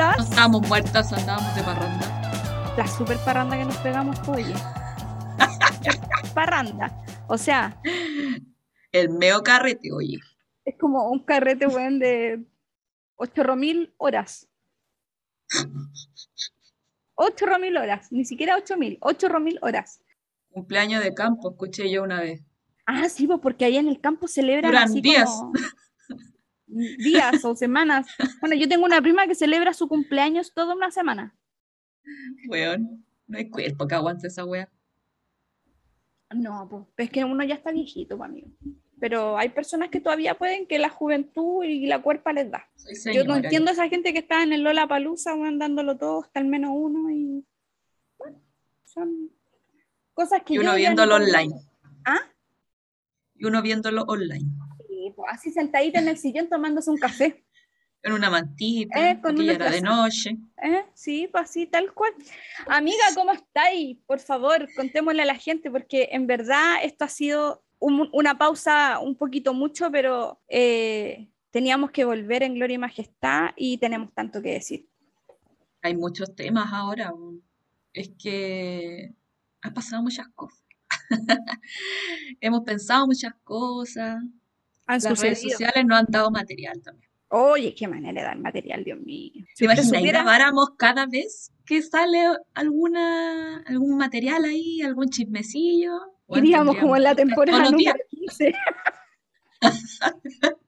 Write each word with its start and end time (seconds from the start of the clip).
No 0.00 0.22
estábamos 0.24 0.66
muertas, 0.66 1.12
andábamos 1.12 1.54
de 1.54 1.62
parranda. 1.62 2.74
La 2.76 2.86
super 2.86 3.18
parranda 3.18 3.58
que 3.58 3.64
nos 3.66 3.76
pegamos, 3.78 4.18
oye. 4.28 4.54
parranda. 6.34 7.04
O 7.28 7.36
sea, 7.36 7.78
El 8.92 9.10
meo 9.10 9.42
carrete, 9.42 9.92
oye. 9.92 10.18
es 10.64 10.74
como 10.78 11.10
un 11.10 11.22
carrete, 11.24 11.66
weón, 11.66 11.98
de 11.98 12.42
8 13.16 13.56
mil 13.56 13.92
horas. 13.98 14.48
8 17.16 17.46
mil 17.60 17.76
horas, 17.76 18.10
ni 18.10 18.24
siquiera 18.24 18.56
8 18.56 18.76
mil, 18.78 18.96
8 19.02 19.28
mil 19.40 19.58
horas. 19.60 20.00
Cumpleaños 20.50 21.04
de 21.04 21.12
campo, 21.12 21.50
escuché 21.50 21.90
yo 21.90 22.02
una 22.04 22.20
vez. 22.22 22.42
Ah, 22.86 23.08
sí, 23.10 23.26
pues 23.26 23.38
porque 23.42 23.66
ahí 23.66 23.76
en 23.76 23.88
el 23.88 24.00
campo 24.00 24.26
celebran 24.26 24.70
Duran 24.70 24.84
así 24.88 25.00
días. 25.02 25.28
como 25.28 25.52
días 26.98 27.44
o 27.44 27.54
semanas. 27.56 28.06
Bueno, 28.40 28.56
yo 28.56 28.68
tengo 28.68 28.84
una 28.84 29.00
prima 29.02 29.26
que 29.26 29.34
celebra 29.34 29.72
su 29.74 29.88
cumpleaños 29.88 30.52
toda 30.54 30.74
una 30.74 30.90
semana. 30.90 31.34
Weón, 32.48 33.04
no 33.26 33.38
hay 33.38 33.50
cuerpo 33.50 33.86
que 33.86 33.94
aguante 33.94 34.28
esa 34.28 34.44
wea. 34.44 34.68
No, 36.34 36.68
pues 36.70 36.84
es 37.08 37.10
que 37.10 37.24
uno 37.24 37.42
ya 37.44 37.54
está 37.56 37.72
viejito, 37.72 38.16
pues, 38.16 38.30
amigo. 38.30 38.48
Pero 39.00 39.36
hay 39.38 39.48
personas 39.48 39.88
que 39.90 40.00
todavía 40.00 40.36
pueden 40.36 40.66
que 40.66 40.78
la 40.78 40.90
juventud 40.90 41.64
y 41.64 41.86
la 41.86 42.02
cuerpa 42.02 42.32
les 42.32 42.50
da. 42.50 42.68
Yo 43.12 43.24
no 43.24 43.36
entiendo 43.36 43.70
a 43.70 43.72
esa 43.72 43.88
gente 43.88 44.12
que 44.12 44.18
está 44.20 44.42
en 44.42 44.52
el 44.52 44.62
Lola 44.62 44.86
Palusa, 44.86 45.34
dándolo 45.54 45.96
todo 45.96 46.22
hasta 46.22 46.38
el 46.40 46.46
menos 46.46 46.70
uno 46.74 47.10
y 47.10 47.44
bueno, 48.18 48.38
son 48.84 49.30
cosas 50.12 50.42
que 50.44 50.54
Y 50.54 50.58
uno 50.58 50.74
viéndolo 50.74 51.18
no- 51.18 51.24
online. 51.24 51.54
¿Ah? 52.04 52.20
Y 53.36 53.46
uno 53.46 53.62
viéndolo 53.62 54.02
online. 54.02 54.50
Sí, 55.20 55.26
así 55.28 55.50
sentadita 55.52 55.98
en 56.00 56.08
el 56.08 56.18
sillón 56.18 56.48
tomándose 56.48 56.90
un 56.90 56.98
café. 56.98 57.44
En 58.02 58.12
una 58.12 58.30
mantita, 58.30 59.10
Eh, 59.10 59.20
con 59.20 59.38
una 59.38 59.52
era 59.52 59.70
de 59.70 59.82
noche. 59.82 60.38
¿Eh? 60.62 60.84
Sí, 60.94 61.28
pues 61.30 61.44
así, 61.44 61.66
tal 61.66 61.92
cual. 61.92 62.12
Amiga, 62.66 63.04
¿cómo 63.14 63.30
estáis? 63.32 63.98
Por 64.06 64.20
favor, 64.20 64.66
contémosle 64.74 65.20
a 65.22 65.26
la 65.26 65.34
gente, 65.34 65.70
porque 65.70 66.08
en 66.12 66.26
verdad 66.26 66.76
esto 66.82 67.04
ha 67.04 67.08
sido 67.08 67.62
un- 67.78 68.08
una 68.12 68.38
pausa 68.38 68.98
un 69.00 69.16
poquito 69.16 69.52
mucho, 69.52 69.90
pero 69.90 70.40
eh, 70.48 71.28
teníamos 71.50 71.90
que 71.90 72.04
volver 72.06 72.42
en 72.42 72.54
gloria 72.54 72.76
y 72.76 72.78
majestad 72.78 73.50
y 73.56 73.76
tenemos 73.78 74.14
tanto 74.14 74.40
que 74.40 74.52
decir. 74.52 74.88
Hay 75.82 75.94
muchos 75.96 76.34
temas 76.34 76.72
ahora. 76.72 77.12
Es 77.92 78.10
que 78.18 79.12
han 79.60 79.74
pasado 79.74 80.02
muchas 80.02 80.28
cosas. 80.34 80.64
Hemos 82.40 82.62
pensado 82.62 83.06
muchas 83.06 83.34
cosas. 83.44 84.22
Han 84.86 85.00
Las 85.02 85.20
redes 85.20 85.42
sociales 85.42 85.84
nos 85.86 85.98
han 86.00 86.06
dado 86.08 86.30
material 86.30 86.80
también. 86.82 87.08
Oye, 87.32 87.74
qué 87.76 87.86
manera 87.86 88.20
de 88.22 88.26
dar 88.26 88.38
material, 88.38 88.82
Dios 88.82 88.98
mío. 89.00 89.30
¿Te 89.56 89.56
Si 89.56 89.64
imaginas? 89.64 90.02
grabáramos 90.02 90.70
cada 90.76 91.06
vez 91.06 91.52
que 91.64 91.80
sale 91.80 92.24
alguna, 92.54 93.58
algún 93.66 93.96
material 93.96 94.44
ahí, 94.44 94.82
algún 94.82 95.08
chismecillo. 95.10 95.92
Iríamos 96.28 96.76
como 96.76 96.96
en 96.96 97.04
la 97.04 97.14
temporada 97.14 97.70
número 97.70 97.94
15. 98.10 98.52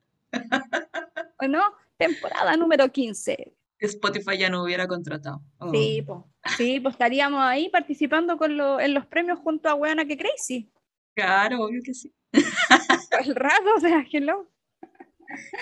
¿O 1.40 1.48
no? 1.48 1.62
Temporada 1.96 2.56
número 2.56 2.88
15. 2.90 3.55
Spotify 3.80 4.38
ya 4.38 4.48
no 4.48 4.62
hubiera 4.62 4.86
contratado. 4.86 5.42
Oh. 5.58 5.70
Sí, 5.72 6.02
pues. 6.06 6.20
Sí, 6.56 6.80
estaríamos 6.89 7.40
ahí 7.42 7.68
participando 7.68 8.36
con 8.36 8.56
lo- 8.56 8.79
en 8.80 8.94
los 8.94 9.06
premios 9.06 9.39
junto 9.40 9.68
a 9.68 9.74
Weona 9.74 10.05
que 10.05 10.17
Crazy. 10.17 10.70
Claro, 11.14 11.64
obvio 11.64 11.80
que 11.84 11.92
sí. 11.94 12.12
El 13.24 13.34
rato, 13.34 13.74
o 13.77 13.80
sea, 13.80 14.05
hello. 14.11 14.50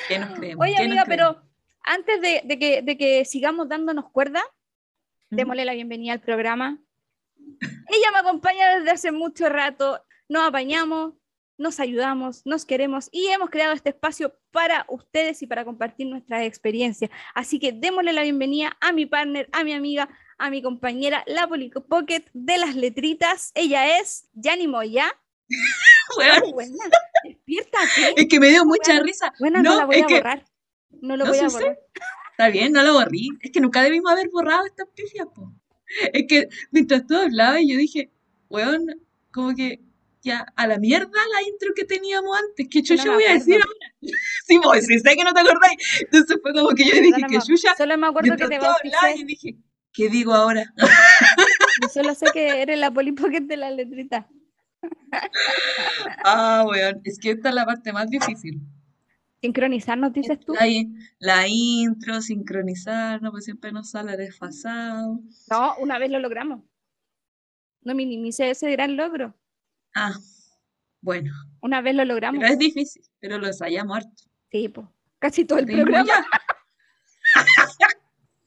¿Qué 0.08 0.18
nos 0.18 0.34
creemos? 0.38 0.64
Oye, 0.64 0.74
¿Qué 0.76 0.88
nos 0.88 0.98
amiga, 0.98 1.04
creemos? 1.04 1.36
pero 1.36 1.50
antes 1.82 2.20
de, 2.20 2.42
de 2.44 2.58
que, 2.58 2.82
de 2.82 2.96
que 2.96 3.24
sigamos 3.24 3.68
dándonos 3.68 4.10
cuerda, 4.10 4.42
démosle 5.30 5.64
la 5.64 5.74
bienvenida 5.74 6.12
al 6.12 6.20
programa. 6.20 6.78
Ella 7.88 8.10
me 8.12 8.18
acompaña 8.18 8.76
desde 8.78 8.90
hace 8.90 9.12
mucho 9.12 9.48
rato, 9.48 10.04
nos 10.28 10.46
apañamos, 10.46 11.14
nos 11.58 11.78
ayudamos, 11.78 12.42
nos 12.46 12.64
queremos 12.64 13.08
y 13.12 13.26
hemos 13.26 13.50
creado 13.50 13.72
este 13.74 13.90
espacio 13.90 14.34
para 14.50 14.86
ustedes 14.88 15.42
y 15.42 15.46
para 15.46 15.64
compartir 15.64 16.06
nuestras 16.06 16.42
experiencias. 16.44 17.10
Así 17.34 17.58
que 17.58 17.72
démosle 17.72 18.12
la 18.12 18.22
bienvenida 18.22 18.76
a 18.80 18.92
mi 18.92 19.06
partner, 19.06 19.48
a 19.52 19.62
mi 19.62 19.72
amiga, 19.72 20.08
a 20.38 20.50
mi 20.50 20.62
compañera, 20.62 21.22
la 21.26 21.46
Poli 21.46 21.70
Pocket 21.70 22.24
de 22.32 22.58
las 22.58 22.74
letritas. 22.74 23.52
Ella 23.54 23.98
es 23.98 24.28
Yani 24.32 24.68
Moya. 24.68 25.06
Weón, 26.18 26.42
Ay, 26.44 26.52
buena, 26.52 26.84
despiértate. 27.24 28.14
es 28.16 28.26
que 28.28 28.40
me 28.40 28.48
dio 28.48 28.64
mucha 28.64 29.00
risa. 29.00 29.32
Buena, 29.38 29.62
no, 29.62 29.70
No, 29.70 29.76
la 29.78 29.84
voy 29.86 29.96
es 29.96 30.02
a 30.02 30.06
que- 30.06 30.14
borrar. 30.16 30.44
No 31.02 31.16
lo 31.16 31.24
No, 31.24 31.30
voy 31.30 31.38
a 31.40 31.48
sé. 31.50 31.56
borrar. 31.56 31.78
Está 32.32 32.48
bien, 32.48 32.72
no 32.72 32.82
lo 32.82 32.94
borrí. 32.94 33.28
Es 33.42 33.50
que 33.50 33.60
nunca 33.60 33.82
debimos 33.82 34.10
haber 34.10 34.28
borrado 34.30 34.64
estas 34.66 34.88
pifias, 34.94 35.26
po. 35.34 35.52
Es 36.12 36.24
que 36.28 36.48
mientras 36.70 37.06
tú 37.06 37.16
hablabas, 37.16 37.60
yo 37.66 37.76
dije, 37.76 38.10
weón, 38.48 38.86
como 39.32 39.54
que 39.54 39.80
ya 40.22 40.46
a 40.56 40.66
la 40.66 40.78
mierda 40.78 41.08
la 41.10 41.42
intro 41.48 41.70
que 41.74 41.84
teníamos 41.84 42.36
antes. 42.38 42.66
¿Qué 42.70 42.82
Yo 42.82 42.94
no 42.94 42.98
chucha 42.98 43.08
me 43.10 43.14
voy 43.16 43.24
a 43.24 43.32
decir 43.34 43.54
ahora? 43.56 43.94
Sí, 44.46 44.58
pues, 44.62 44.86
sí, 44.86 44.98
sé 44.98 45.16
que 45.16 45.24
no 45.24 45.32
te 45.32 45.40
acordáis. 45.40 45.76
Entonces 46.00 46.38
fue 46.42 46.52
como 46.52 46.70
que 46.70 46.84
yo 46.84 46.94
dije, 46.94 47.22
que 47.28 47.38
chucha. 47.38 47.74
Solo 47.76 47.96
me 47.98 48.06
acuerdo 48.08 48.34
que 48.36 48.46
te 48.48 48.56
hablabas, 48.56 48.80
y 49.16 49.24
dije, 49.24 49.56
¿qué 49.92 50.08
digo 50.08 50.32
ahora? 50.34 50.64
Yo 51.82 51.88
solo 51.88 52.14
sé 52.14 52.26
que 52.32 52.62
eres 52.62 52.78
la 52.78 52.90
Poli 52.90 53.12
Pocket 53.12 53.42
de 53.42 53.56
la 53.56 53.70
letrita. 53.70 54.28
Ah, 56.24 56.64
weón, 56.68 57.00
es 57.04 57.18
que 57.18 57.30
esta 57.32 57.48
es 57.50 57.54
la 57.54 57.66
parte 57.66 57.92
más 57.92 58.08
difícil. 58.08 58.60
Sincronizarnos, 59.40 60.12
dices 60.12 60.38
tú. 60.40 60.52
La, 60.54 60.66
la 61.18 61.48
intro, 61.48 62.20
sincronizar, 62.20 63.22
no, 63.22 63.30
pues 63.30 63.44
siempre 63.46 63.72
nos 63.72 63.90
sale 63.90 64.16
desfasado. 64.16 65.20
No, 65.50 65.74
una 65.78 65.98
vez 65.98 66.10
lo 66.10 66.18
logramos. 66.18 66.62
No 67.82 67.94
minimice 67.94 68.50
ese 68.50 68.70
gran 68.72 68.96
logro. 68.96 69.34
Ah, 69.94 70.12
bueno, 71.00 71.32
Una 71.62 71.80
vez 71.80 71.94
lo 71.94 72.04
logramos. 72.04 72.40
pero 72.40 72.52
es 72.52 72.58
difícil, 72.58 73.02
pero 73.18 73.38
lo 73.38 73.46
ensayamos 73.46 73.96
harto. 73.96 74.22
Sí, 74.50 74.68
po. 74.68 74.92
Casi 75.18 75.44
todo 75.46 75.58
el 75.58 75.66
programa. 75.66 76.06
"Ya". 76.06 76.24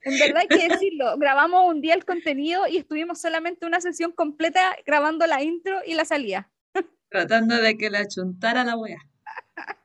En 0.04 0.20
verdad 0.20 0.42
hay 0.42 0.48
que 0.48 0.68
decirlo. 0.70 1.16
Grabamos 1.18 1.66
un 1.68 1.82
día 1.82 1.94
el 1.94 2.06
contenido 2.06 2.68
y 2.68 2.78
estuvimos 2.78 3.20
solamente 3.22 3.66
una 3.66 3.82
sesión 3.82 4.12
completa 4.12 4.76
grabando 4.86 5.26
la 5.28 5.42
intro 5.44 5.80
y 5.86 5.94
la 5.96 6.06
salida. 6.06 6.50
tratando 7.10 7.56
de 7.56 7.78
que 7.78 7.90
le 7.90 8.00
achuntara 8.00 8.64
la 8.64 8.76
wea. 8.78 8.98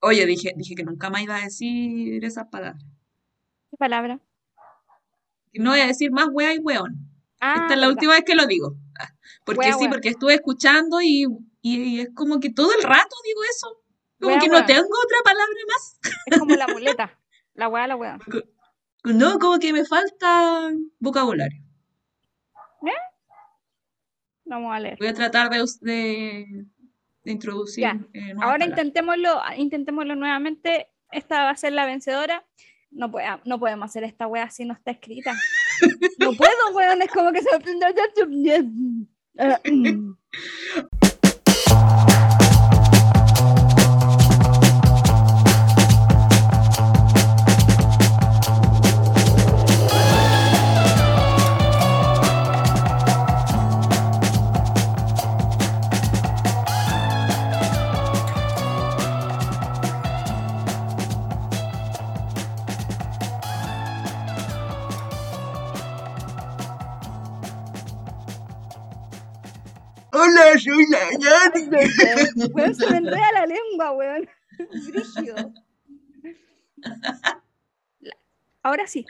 Oye, 0.00 0.24
dije, 0.26 0.52
dije 0.56 0.74
que 0.74 0.84
nunca 0.84 1.10
más 1.10 1.22
iba 1.22 1.36
a 1.36 1.44
decir 1.44 2.24
esas 2.24 2.46
palabras. 2.48 2.82
¿Qué 3.70 3.76
palabra? 3.76 4.18
No 5.52 5.70
voy 5.70 5.80
a 5.80 5.86
decir 5.86 6.10
más 6.10 6.28
wea 6.32 6.54
y 6.54 6.58
weón. 6.58 6.94
Ah, 7.40 7.54
Esta 7.62 7.74
es 7.74 7.80
la 7.80 7.86
verdad. 7.86 7.90
última 7.92 8.12
vez 8.14 8.24
que 8.24 8.34
lo 8.34 8.46
digo. 8.46 8.76
Ah, 8.98 9.08
Porque 9.44 9.60
Wea, 9.60 9.72
sí, 9.74 9.80
wea. 9.82 9.90
porque 9.90 10.08
estuve 10.10 10.34
escuchando 10.34 11.00
y, 11.00 11.26
y 11.62 12.00
es 12.00 12.08
como 12.14 12.38
que 12.40 12.50
todo 12.50 12.70
el 12.76 12.82
rato 12.82 13.16
digo 13.24 13.40
eso. 13.50 13.82
Como 14.20 14.32
Wea, 14.32 14.40
que 14.40 14.50
wea. 14.50 14.60
no 14.60 14.66
tengo 14.66 14.88
otra 15.04 15.18
palabra 15.24 15.54
más. 15.68 15.98
Es 16.26 16.38
como 16.38 16.54
la 16.56 16.66
muleta. 16.68 17.18
La 17.54 17.68
weá, 17.68 17.86
la 17.86 17.96
weá. 17.96 18.18
No, 19.04 19.38
como 19.38 19.58
que 19.58 19.72
me 19.72 19.84
falta 19.84 20.70
vocabulario. 20.98 21.62
Vamos 24.44 24.74
a 24.74 24.80
leer. 24.80 24.98
Voy 24.98 25.06
a 25.08 25.14
tratar 25.14 25.48
de, 25.48 25.62
us- 25.62 25.78
de, 25.80 26.64
de 27.24 27.30
introducir 27.32 27.82
Ya. 27.82 27.92
eh, 28.14 28.32
Ahora 28.32 28.40
palabras. 28.58 28.68
intentémoslo, 28.68 29.40
intentémoslo 29.56 30.16
nuevamente. 30.16 30.88
Esta 31.12 31.44
va 31.44 31.50
a 31.50 31.56
ser 31.56 31.72
la 31.72 31.86
vencedora. 31.86 32.44
No, 32.90 33.10
puede- 33.12 33.26
no 33.44 33.60
podemos 33.60 33.88
hacer 33.88 34.02
esta 34.02 34.26
wea 34.26 34.50
si 34.50 34.64
no 34.64 34.74
está 34.74 34.90
escrita. 34.90 35.34
No 36.18 36.32
puedo, 36.34 36.74
weón. 36.74 37.00
Es 37.00 37.10
como 37.10 37.32
que 37.32 37.40
se 37.40 37.58
me 37.58 37.64
Hola, 39.38 39.60
Weón, 72.52 72.74
se 72.74 72.90
me 72.90 72.96
enreda 72.98 73.32
la 73.32 73.46
lengua, 73.46 73.92
weón. 73.92 74.28
Brígido. 74.88 75.52
Ahora 78.62 78.86
sí. 78.86 79.06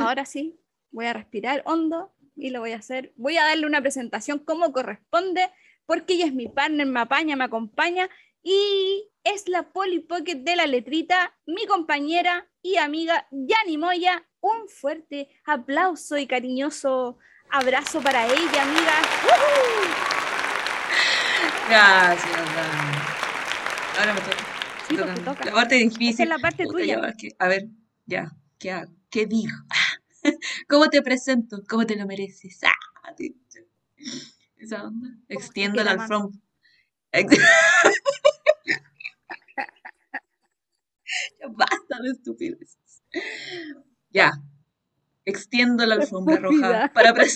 Ahora 0.00 0.24
sí. 0.24 0.58
Voy 0.90 1.06
a 1.06 1.12
respirar 1.12 1.62
hondo 1.66 2.12
y 2.34 2.50
lo 2.50 2.60
voy 2.60 2.72
a 2.72 2.78
hacer. 2.78 3.12
Voy 3.16 3.36
a 3.36 3.44
darle 3.44 3.66
una 3.66 3.80
presentación 3.80 4.38
como 4.38 4.72
corresponde, 4.72 5.50
porque 5.86 6.14
ella 6.14 6.26
es 6.26 6.34
mi 6.34 6.48
partner, 6.48 6.86
me 6.86 7.00
apaña, 7.00 7.36
me 7.36 7.44
acompaña 7.44 8.08
y 8.42 9.10
es 9.24 9.48
la 9.48 9.70
Polly 9.70 10.00
Pocket 10.00 10.36
de 10.36 10.56
la 10.56 10.66
letrita, 10.66 11.36
mi 11.46 11.66
compañera 11.66 12.48
y 12.62 12.76
amiga 12.76 13.26
Yani 13.30 13.76
Moya. 13.76 14.24
Un 14.40 14.68
fuerte 14.68 15.28
aplauso 15.44 16.16
y 16.16 16.26
cariñoso 16.26 17.18
abrazo 17.50 18.00
para 18.00 18.26
ella, 18.26 18.62
amiga. 18.62 20.17
Gracias, 21.68 22.32
Dani. 22.54 22.98
Ahora 23.98 24.14
me 24.14 24.20
toca. 24.20 24.58
Sí. 24.88 24.96
La 25.44 25.52
parte 25.52 25.74
difícil. 25.76 26.08
Esa 26.08 26.22
es 26.22 26.28
la 26.28 26.38
parte 26.38 26.66
tuya. 26.66 27.00
a 27.38 27.48
ver, 27.48 27.68
ya, 28.06 28.32
¿qué 28.58 28.70
hago? 28.72 28.92
¿Qué 29.10 29.26
digo? 29.26 29.52
¿Cómo 30.68 30.88
te 30.88 31.02
presento? 31.02 31.62
¿Cómo 31.68 31.86
te 31.86 31.96
lo 31.96 32.06
mereces? 32.06 32.60
Ah, 32.64 33.14
Esa 34.56 34.84
onda. 34.84 35.08
Extiendo 35.28 35.82
la 35.84 35.92
alfombra. 35.92 36.38
Ya 41.40 41.46
basta 41.48 41.98
de 42.02 42.10
estupideces. 42.10 43.02
Ya. 44.10 44.32
Extiendo 45.28 45.84
la 45.84 45.96
alfombra 45.96 46.36
roja 46.40 46.90
para. 46.94 47.12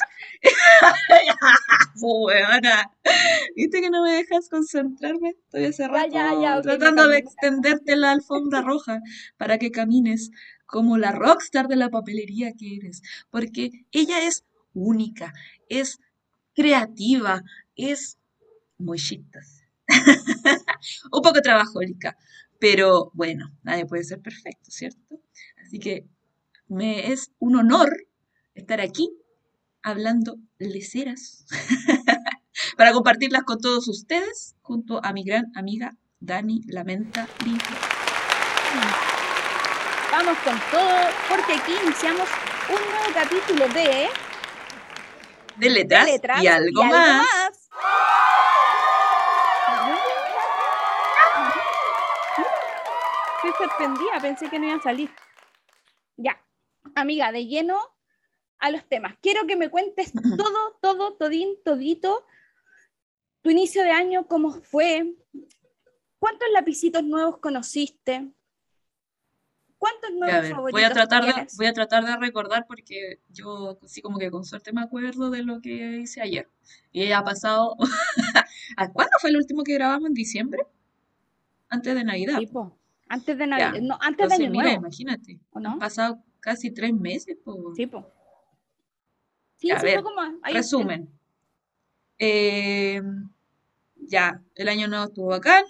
¿Viste 3.56 3.80
que 3.82 3.90
no 3.90 4.02
me 4.02 4.12
dejas 4.12 4.48
concentrarme? 4.48 5.34
Estoy 5.44 5.66
hace 5.66 5.88
rato 5.88 6.08
ya, 6.10 6.32
ya, 6.40 6.56
ok, 6.58 6.64
me 6.64 6.78
tratando 6.78 7.06
de 7.08 7.18
extenderte 7.18 7.96
la 7.96 8.12
alfombra 8.12 8.62
roja 8.62 9.00
para 9.36 9.58
que 9.58 9.70
camines 9.70 10.30
como 10.64 10.96
la 10.96 11.12
rockstar 11.12 11.68
de 11.68 11.76
la 11.76 11.90
papelería 11.90 12.52
que 12.58 12.76
eres. 12.76 13.02
Porque 13.30 13.70
ella 13.90 14.26
es 14.26 14.46
única, 14.72 15.34
es 15.68 15.98
creativa, 16.54 17.42
es 17.76 18.16
muy 18.78 18.96
chistosa. 18.98 19.68
Un 21.12 21.20
poco 21.20 21.42
trabajólica, 21.42 22.16
pero 22.58 23.10
bueno, 23.12 23.52
nadie 23.62 23.84
puede 23.84 24.04
ser 24.04 24.22
perfecto, 24.22 24.70
¿cierto? 24.70 25.20
Así 25.62 25.78
que 25.78 26.06
me 26.72 27.12
es 27.12 27.32
un 27.38 27.56
honor 27.56 27.90
estar 28.54 28.80
aquí 28.80 29.10
hablando 29.82 30.36
leceras 30.58 31.44
para 32.76 32.92
compartirlas 32.92 33.42
con 33.42 33.58
todos 33.60 33.88
ustedes 33.88 34.56
junto 34.62 35.04
a 35.04 35.12
mi 35.12 35.24
gran 35.24 35.52
amiga 35.54 35.92
Dani 36.20 36.62
Lamenta 36.66 37.28
Limpia. 37.44 37.76
Vamos 40.10 40.38
con 40.38 40.58
todo, 40.70 40.98
porque 41.28 41.54
aquí 41.54 41.72
iniciamos 41.84 42.28
un 42.68 42.90
nuevo 42.90 43.12
capítulo 43.14 43.68
de 43.68 44.08
De 45.56 45.70
letras, 45.70 46.06
letras 46.06 46.42
y 46.42 46.46
algo 46.46 46.84
más. 46.84 47.26
Estoy 53.36 53.66
sorprendida, 53.66 54.20
pensé 54.20 54.48
que 54.48 54.58
no 54.58 54.66
iba 54.66 54.76
a 54.76 54.82
salir. 54.82 55.10
Ya, 56.16 56.38
amiga, 56.94 57.32
de 57.32 57.46
lleno 57.46 57.78
a 58.58 58.70
los 58.70 58.86
temas. 58.88 59.14
Quiero 59.20 59.46
que 59.46 59.56
me 59.56 59.70
cuentes 59.70 60.12
todo, 60.12 60.78
todo, 60.80 61.14
todín, 61.14 61.56
todito, 61.64 62.24
tu 63.42 63.50
inicio 63.50 63.82
de 63.82 63.90
año, 63.90 64.26
cómo 64.28 64.52
fue, 64.52 65.14
cuántos 66.18 66.48
lapicitos 66.52 67.02
nuevos 67.02 67.38
conociste, 67.38 68.30
cuántos 69.78 70.10
Ya, 70.10 70.16
nuevos 70.16 70.36
a 70.36 70.40
ver, 70.42 70.52
favoritos 70.52 70.80
voy 70.80 70.84
a 70.84 70.92
tratar 70.92 71.24
de, 71.24 71.46
voy 71.56 71.66
a 71.66 71.72
tratar 71.72 72.04
de 72.04 72.16
recordar 72.16 72.66
porque 72.68 73.18
yo 73.28 73.76
así 73.82 74.00
como 74.00 74.18
que 74.18 74.30
con 74.30 74.44
suerte 74.44 74.72
me 74.72 74.80
acuerdo 74.80 75.30
de 75.30 75.42
lo 75.42 75.60
que 75.60 75.98
hice 76.02 76.20
ayer. 76.20 76.48
Y 76.92 77.10
ha 77.10 77.24
pasado. 77.24 77.76
¿A 78.76 78.92
cuándo 78.92 79.12
fue 79.20 79.30
el 79.30 79.36
último 79.36 79.64
que 79.64 79.74
grabamos? 79.74 80.08
¿En 80.08 80.14
diciembre? 80.14 80.64
Antes 81.68 81.94
de 81.96 82.04
Navidad. 82.04 82.38
Tipo, 82.38 82.78
antes 83.08 83.36
de 83.36 83.44
Ya, 83.44 83.46
Navidad, 83.46 83.80
no, 83.82 83.98
antes 84.00 84.28
de 84.28 84.34
Año 84.36 84.50
mira, 84.50 84.64
Nuevo, 84.64 84.80
imagínate. 84.82 85.40
¿o 85.50 85.58
Han 85.58 85.62
no? 85.64 85.78
pasado 85.80 86.22
casi 86.42 86.70
tres 86.70 86.92
meses. 86.92 87.36
po. 87.42 87.72
Sí, 87.74 87.86
po. 87.86 88.06
Sí, 89.56 89.70
a 89.70 89.78
sí, 89.78 89.86
ver, 89.86 90.02
como 90.02 90.20
ahí- 90.42 90.52
Resumen. 90.54 91.08
Eh, 92.18 93.00
ya, 93.96 94.42
el 94.56 94.68
año 94.68 94.88
nuevo 94.88 95.04
estuvo 95.06 95.28
bacán. 95.28 95.64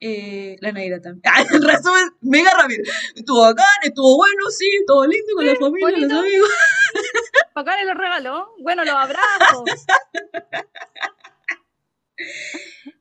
eh, 0.00 0.56
la 0.60 0.72
Navidad 0.72 1.00
también. 1.02 1.22
Ah, 1.34 1.42
en 1.50 1.62
resumen, 1.62 2.10
mega 2.20 2.50
rápido. 2.60 2.82
Estuvo 3.14 3.40
bacán, 3.42 3.66
estuvo 3.82 4.16
bueno, 4.16 4.50
sí, 4.50 4.68
todo 4.86 5.06
lindo 5.06 5.34
con 5.34 5.46
la 5.46 5.56
familia, 5.56 5.88
los 5.90 6.00
bonito. 6.00 6.18
amigos. 6.20 6.48
Bacán 7.54 7.86
los 7.86 7.96
regaló. 7.96 8.54
Bueno, 8.60 8.84
los 8.84 8.94
abrazos. 8.94 9.64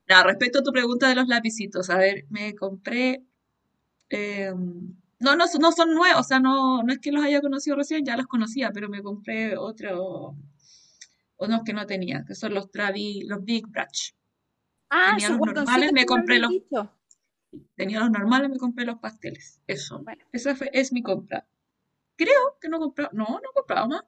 Nada, 0.07 0.24
respecto 0.24 0.60
a 0.60 0.63
tu 0.63 0.71
pregunta 0.71 1.07
de 1.10 1.15
los 1.15 1.27
lapicitos, 1.27 1.89
a 1.89 1.98
ver, 1.98 2.25
me 2.30 2.56
compré. 2.56 3.24
eh, 4.10 4.54
no, 5.23 5.35
no, 5.35 5.47
son- 5.47 5.61
no 5.61 5.71
son 5.71 5.93
nuevos, 5.95 6.21
o 6.21 6.23
sea, 6.23 6.39
no, 6.39 6.83
no 6.83 6.93
es 6.93 6.99
que 6.99 7.11
los 7.11 7.23
haya 7.23 7.41
conocido 7.41 7.75
recién, 7.75 8.05
ya 8.05 8.15
los 8.17 8.27
conocía, 8.27 8.71
pero 8.73 8.89
me 8.89 9.01
compré 9.01 9.57
otro, 9.57 10.35
unos 11.37 11.61
que 11.63 11.73
no 11.73 11.85
tenía, 11.85 12.23
que 12.27 12.35
son 12.35 12.53
los 12.53 12.69
Travi, 12.71 13.23
los 13.23 13.43
Big 13.43 13.67
Brush. 13.67 14.11
Ah, 14.89 15.13
Tenía 15.17 15.29
los 15.29 15.39
normales, 15.39 15.91
me 15.93 16.05
compré 16.05 16.39
los- 16.39 16.51
dicho. 16.51 16.91
Tenía 17.75 17.99
los 17.99 18.09
normales, 18.11 18.49
me 18.49 18.57
compré 18.57 18.85
los 18.85 18.99
pasteles. 18.99 19.59
Eso. 19.67 19.99
Bueno. 20.03 20.23
Esa 20.31 20.55
fue, 20.55 20.69
es 20.73 20.91
mi 20.93 21.01
compra. 21.03 21.47
Creo 22.15 22.57
que 22.61 22.69
no 22.69 22.77
he 22.77 22.79
comprado. 22.79 23.09
No, 23.13 23.25
no 23.25 23.37
he 23.39 23.53
comprado 23.53 23.87
más. 23.87 24.01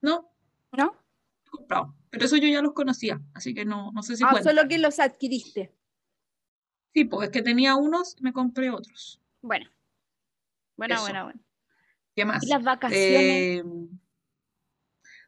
No, 0.00 0.30
¿No? 0.72 0.82
no 0.82 0.94
he 1.46 1.50
comprado. 1.50 1.94
Pero 2.10 2.24
eso 2.24 2.36
yo 2.36 2.48
ya 2.48 2.62
los 2.62 2.72
conocía, 2.72 3.20
así 3.34 3.52
que 3.54 3.64
no, 3.64 3.90
no 3.92 4.02
sé 4.02 4.16
si 4.16 4.24
Ah, 4.24 4.28
cuenta. 4.30 4.50
solo 4.50 4.68
que 4.68 4.78
los 4.78 4.98
adquiriste. 4.98 5.74
Sí, 6.98 7.04
pues 7.04 7.28
es 7.28 7.32
que 7.32 7.42
tenía 7.42 7.76
unos, 7.76 8.16
me 8.20 8.32
compré 8.32 8.70
otros. 8.70 9.20
Bueno. 9.40 9.70
Bueno, 10.76 10.96
Eso. 10.96 11.02
bueno, 11.04 11.24
bueno. 11.26 11.40
¿Qué 12.16 12.24
más? 12.24 12.42
Y 12.42 12.48
las 12.48 12.64
vacaciones. 12.64 13.00
Eh, 13.04 13.62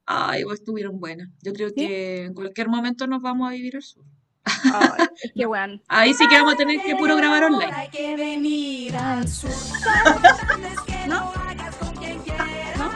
ay, 0.04 0.42
pues 0.42 0.58
estuvieron 0.58 0.98
buenas. 0.98 1.28
Yo 1.42 1.52
creo 1.52 1.68
¿Sí? 1.68 1.76
que 1.76 2.24
en 2.24 2.34
cualquier 2.34 2.68
momento 2.68 3.06
nos 3.06 3.22
vamos 3.22 3.48
a 3.48 3.52
vivir 3.52 3.76
al 3.76 3.82
sur. 3.84 4.04
Ay, 4.44 5.06
que 5.32 5.46
bueno. 5.46 5.80
Ahí 5.86 6.12
sí 6.12 6.26
que 6.26 6.34
vamos 6.40 6.54
a 6.54 6.56
tener 6.56 6.80
que 6.80 6.96
puro 6.96 7.14
grabar 7.14 7.44
online. 7.44 7.72
Hay 7.72 7.88
que 7.90 8.16
venir 8.16 8.96
al 8.96 9.28
sur. 9.28 9.50
¿No? 11.06 11.32
¿No? 12.76 12.90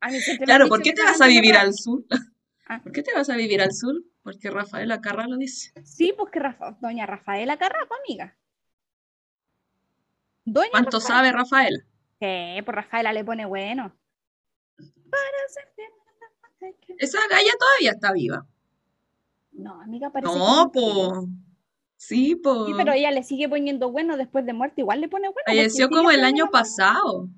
A 0.00 0.10
mí 0.10 0.20
siempre 0.20 0.44
me 0.44 0.52
han 0.52 0.58
Claro, 0.58 0.64
dicho 0.64 0.74
¿por 0.74 0.82
qué 0.82 0.92
te 0.92 1.04
vas 1.04 1.20
a 1.20 1.28
vivir 1.28 1.54
al 1.56 1.72
sur? 1.72 2.04
Ah. 2.66 2.80
¿Por 2.82 2.90
qué 2.90 3.04
te 3.04 3.14
vas 3.14 3.30
a 3.30 3.36
vivir 3.36 3.62
al 3.62 3.72
sur? 3.72 3.94
Porque 4.24 4.50
Rafaela 4.50 5.00
Carra 5.00 5.28
lo 5.28 5.36
dice. 5.36 5.70
Sí, 5.84 6.12
pues 6.16 6.32
que 6.32 6.40
Rafa, 6.40 6.76
doña 6.80 7.06
Rafaela 7.06 7.56
Carraco, 7.58 7.94
amiga. 8.04 8.36
Doña 10.46 10.70
¿Cuánto 10.72 10.98
Rafaela. 10.98 11.16
sabe 11.16 11.32
Rafaela? 11.32 11.78
Sí, 12.20 12.62
pues 12.64 12.74
Rafaela 12.74 13.12
le 13.12 13.24
pone 13.24 13.44
bueno. 13.44 13.94
Esa 16.98 17.18
galla 17.30 17.50
todavía 17.58 17.90
está 17.92 18.12
viva. 18.12 18.46
No, 19.52 19.80
amiga, 19.82 20.10
parece 20.10 20.32
que 20.32 20.38
No, 20.38 20.46
es 20.46 20.64
mentira. 20.74 20.94
po. 21.20 21.28
Sí, 21.96 22.36
po. 22.36 22.66
Sí, 22.66 22.72
pero 22.76 22.92
ella 22.92 23.10
le 23.10 23.22
sigue 23.22 23.48
poniendo 23.48 23.90
bueno 23.90 24.16
después 24.16 24.44
de 24.46 24.52
muerte, 24.52 24.80
igual 24.80 25.00
le 25.00 25.08
pone 25.08 25.28
bueno. 25.28 25.44
Falleció 25.46 25.88
como 25.88 26.10
el 26.10 26.24
año 26.24 26.50
pasado. 26.50 27.28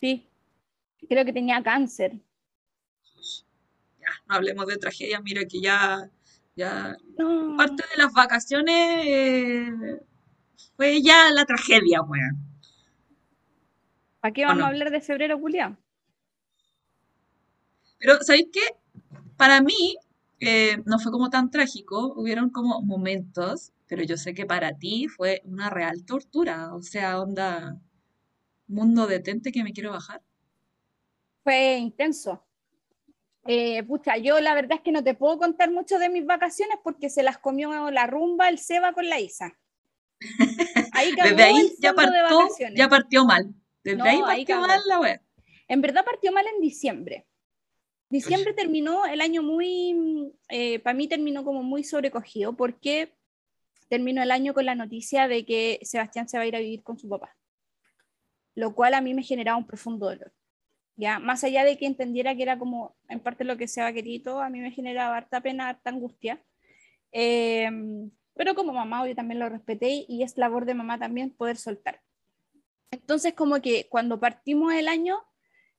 Sí, 0.00 0.28
creo 1.08 1.24
que 1.24 1.32
tenía 1.32 1.62
cáncer. 1.62 2.20
Hablemos 4.34 4.66
de 4.66 4.76
tragedia. 4.78 5.20
Mira 5.20 5.42
que 5.46 5.60
ya, 5.60 6.10
ya 6.56 6.96
No, 7.16 7.56
parte 7.56 7.84
de 7.90 8.02
las 8.02 8.12
vacaciones 8.12 9.04
eh, 9.06 9.70
fue 10.76 11.02
ya 11.02 11.30
la 11.32 11.44
tragedia, 11.46 12.02
weón. 12.02 12.36
¿para 14.20 14.32
qué 14.32 14.46
¿o 14.46 14.54
vamos 14.54 14.56
no? 14.56 14.64
a 14.64 14.68
hablar 14.68 14.90
de 14.90 15.02
febrero, 15.02 15.38
Julián? 15.38 15.78
Pero, 17.98 18.18
¿sabéis 18.22 18.48
qué? 18.52 18.60
Para 19.36 19.60
mí 19.62 19.96
eh, 20.40 20.78
no 20.86 20.98
fue 20.98 21.12
como 21.12 21.30
tan 21.30 21.50
trágico, 21.50 22.14
hubieron 22.16 22.50
como 22.50 22.82
momentos, 22.82 23.72
pero 23.88 24.02
yo 24.04 24.16
sé 24.18 24.34
que 24.34 24.46
para 24.46 24.78
ti 24.78 25.08
fue 25.08 25.42
una 25.44 25.70
real 25.70 26.04
tortura, 26.04 26.74
o 26.74 26.82
sea, 26.82 27.20
onda, 27.20 27.80
mundo 28.68 29.06
detente 29.06 29.52
que 29.52 29.64
me 29.64 29.72
quiero 29.74 29.92
bajar. 29.92 30.22
Fue 31.44 31.76
intenso. 31.78 32.44
Eh, 33.44 33.82
pucha, 33.82 34.16
yo 34.18 34.38
la 34.40 34.54
verdad 34.54 34.78
es 34.78 34.82
que 34.82 34.92
no 34.92 35.02
te 35.02 35.14
puedo 35.14 35.38
contar 35.38 35.70
mucho 35.70 35.98
de 35.98 36.08
mis 36.08 36.24
vacaciones 36.24 36.78
porque 36.82 37.10
se 37.10 37.22
las 37.22 37.38
comió 37.38 37.90
la 37.90 38.06
rumba, 38.06 38.48
el 38.48 38.58
Seba 38.58 38.92
con 38.92 39.08
la 39.08 39.20
Isa. 39.20 39.58
Ahí 40.92 41.12
Desde 41.16 41.42
ahí 41.42 41.72
ya 41.80 41.94
partió, 41.94 42.22
vacaciones. 42.22 42.78
ya 42.78 42.88
partió 42.88 43.24
mal. 43.24 43.52
Desde 43.82 43.98
No, 43.98 44.04
ahí 44.04 44.20
partió 44.20 44.60
mal 44.60 44.80
la 44.86 45.00
wea. 45.00 45.22
En 45.66 45.80
verdad 45.80 46.04
partió 46.04 46.30
mal 46.30 46.46
en 46.46 46.60
diciembre. 46.60 47.26
Diciembre 48.08 48.52
terminó 48.52 49.06
el 49.06 49.20
año 49.20 49.42
muy, 49.42 50.32
para 50.84 50.94
mí 50.94 51.08
terminó 51.08 51.44
como 51.44 51.62
muy 51.62 51.82
sobrecogido 51.82 52.54
porque 52.54 53.14
terminó 53.88 54.22
el 54.22 54.30
año 54.30 54.54
con 54.54 54.66
la 54.66 54.74
noticia 54.74 55.28
de 55.28 55.44
que 55.44 55.80
Sebastián 55.82 56.28
se 56.28 56.36
va 56.36 56.44
a 56.44 56.46
ir 56.46 56.54
a 56.54 56.60
vivir 56.60 56.82
con 56.82 56.98
su 56.98 57.08
papá, 57.08 57.34
lo 58.54 58.74
cual 58.74 58.94
a 58.94 59.00
mí 59.00 59.14
me 59.14 59.22
generaba 59.22 59.58
un 59.58 59.66
profundo 59.66 60.06
dolor. 60.06 60.32
Ya, 60.96 61.18
más 61.18 61.42
allá 61.44 61.64
de 61.64 61.78
que 61.78 61.86
entendiera 61.86 62.34
que 62.34 62.42
era 62.42 62.58
como 62.58 62.94
en 63.08 63.20
parte 63.20 63.44
lo 63.44 63.56
que 63.56 63.68
Seba 63.68 63.92
quería 63.92 64.16
y 64.16 64.20
todo, 64.20 64.40
a 64.40 64.50
mí 64.50 64.60
me 64.60 64.70
generaba 64.70 65.16
harta 65.16 65.40
pena, 65.40 65.68
harta 65.70 65.90
angustia. 65.90 66.42
Em, 67.12 68.10
pero 68.34 68.54
como 68.54 68.72
mamá 68.72 69.06
yo 69.06 69.14
también 69.14 69.40
lo 69.40 69.48
respeté 69.48 70.04
y 70.08 70.22
es 70.22 70.36
labor 70.38 70.64
de 70.64 70.74
mamá 70.74 70.98
también 70.98 71.30
poder 71.30 71.56
soltar. 71.56 72.00
Entonces 72.90 73.34
como 73.34 73.60
que 73.62 73.88
cuando 73.88 74.20
partimos 74.20 74.72
el 74.74 74.88
año, 74.88 75.18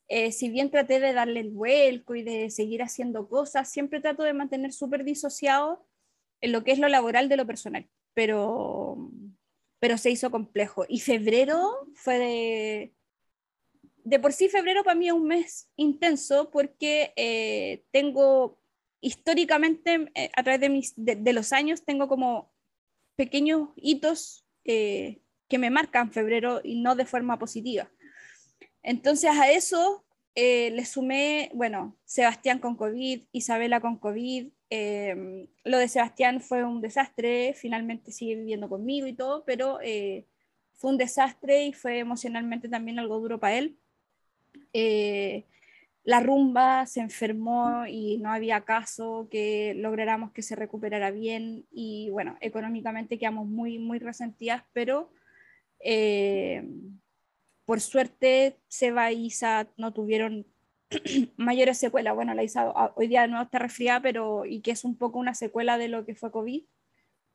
eh, 0.08 0.32
si 0.32 0.50
bien 0.50 0.70
traté 0.70 1.00
de 1.00 1.14
darle 1.14 1.40
el 1.40 1.52
vuelco 1.52 2.16
y 2.16 2.24
de 2.24 2.50
seguir 2.50 2.84
haciendo 2.84 3.30
cosas, 3.30 3.72
siempre 3.72 4.02
trato 4.02 4.24
de 4.24 4.34
mantener 4.34 4.74
súper 4.74 5.04
disociado 5.04 5.88
en 6.42 6.52
lo 6.52 6.64
que 6.64 6.72
es 6.72 6.80
lo 6.80 6.90
laboral 6.90 7.30
de 7.30 7.38
lo 7.38 7.48
personal, 7.48 7.90
pero, 8.14 9.10
pero 9.80 9.98
se 9.98 10.12
hizo 10.12 10.30
complejo. 10.30 10.86
Y 10.90 11.00
febrero 11.00 11.88
fue 11.96 12.20
de... 12.20 12.94
De 14.04 14.20
por 14.20 14.34
sí 14.34 14.50
febrero 14.50 14.84
para 14.84 14.96
mí 14.96 15.08
es 15.08 15.14
un 15.14 15.28
mes 15.28 15.70
intenso 15.78 16.52
porque 16.52 17.14
eh, 17.16 17.86
tengo 17.92 18.60
históricamente, 19.00 20.12
eh, 20.14 20.30
a 20.36 20.44
través 20.44 20.60
de, 20.96 21.34
los 21.34 21.54
años, 21.54 21.86
tengo 21.86 22.08
como 22.08 22.52
pequeños 23.16 23.70
hitos 23.78 24.46
eh, 24.66 25.22
que 25.48 25.58
me 25.58 25.70
marcan 25.70 26.12
febrero 26.12 26.60
y 26.64 26.82
no 26.82 26.96
de 26.96 27.06
forma 27.06 27.40
positiva. 27.40 27.90
Entonces 28.82 29.32
a 29.32 29.52
eso 29.52 30.06
le 30.36 30.84
sumé, 30.86 31.52
bueno, 31.54 31.96
Sebastián 32.06 32.58
con 32.58 32.76
COVID, 32.76 33.24
Isabela 33.32 33.80
con 33.80 33.98
COVID. 34.00 34.48
Em, 34.70 35.48
lo 35.64 35.78
de 35.78 35.88
Sebastián 35.88 36.42
fue 36.42 36.64
un 36.64 36.82
desastre, 36.82 37.54
finalmente 37.54 38.12
sigue 38.12 38.36
viviendo 38.36 38.68
conmigo 38.68 39.06
y 39.06 39.14
todo, 39.14 39.46
pero 39.46 39.78
fue 40.74 40.90
un 40.90 40.98
desastre 40.98 41.68
y 41.68 41.74
fue 41.74 42.00
emocionalmente 42.00 42.68
también 42.68 43.00
algo 43.00 43.20
duro 43.20 43.40
para 43.40 43.58
él 43.58 43.78
la 46.04 46.20
rumba 46.20 46.86
se 46.86 47.00
enfermó 47.00 47.86
y 47.88 48.18
no 48.18 48.32
había 48.32 48.62
caso 48.62 49.28
que 49.32 49.74
lográramos 49.76 50.32
que 50.32 50.42
se 50.42 50.56
recuperara 50.56 51.12
bien 51.12 51.66
y 51.72 52.10
bueno, 52.12 52.38
económicamente 52.42 53.18
quedamos 53.18 53.48
muy, 53.48 53.80
muy 53.80 54.00
resentidas, 54.00 54.64
pero 54.74 55.12
eh, 55.80 56.64
por 57.66 57.80
suerte 57.80 58.58
Seba 58.68 59.12
y 59.12 59.28
Isa 59.28 59.70
no 59.78 59.94
tuvieron 59.94 60.46
mayores 61.38 61.78
secuelas. 61.78 62.16
Bueno, 62.16 62.34
la 62.34 62.44
Isa 62.44 62.72
hoy 62.96 63.08
día 63.08 63.28
no 63.28 63.42
está 63.42 63.60
resfriada, 63.60 64.02
pero 64.02 64.46
y 64.46 64.62
que 64.62 64.72
es 64.72 64.84
un 64.84 64.98
poco 64.98 65.20
una 65.20 65.36
secuela 65.36 65.78
de 65.78 65.88
lo 65.88 66.06
que 66.06 66.16
fue 66.16 66.32
COVID, 66.32 66.64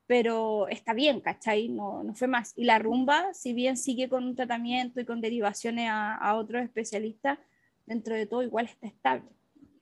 pero 0.09 0.67
está 0.69 0.93
bien, 0.93 1.21
¿cachai? 1.21 1.69
No, 1.69 2.03
no 2.03 2.15
fue 2.15 2.27
más. 2.27 2.53
Y 2.55 2.63
la 2.63 2.79
rumba, 2.79 3.31
si 3.35 3.53
bien 3.53 3.77
sigue 3.77 4.09
con 4.09 4.23
un 4.23 4.35
tratamiento 4.35 4.99
y 4.99 5.05
con 5.05 5.21
derivaciones 5.21 5.87
a, 5.87 6.15
a 6.15 6.35
otros 6.35 6.63
especialistas, 6.63 7.37
dentro 7.85 8.15
de 8.15 8.25
todo 8.25 8.41
igual 8.41 8.65
está 8.65 8.87
estable. 8.87 9.29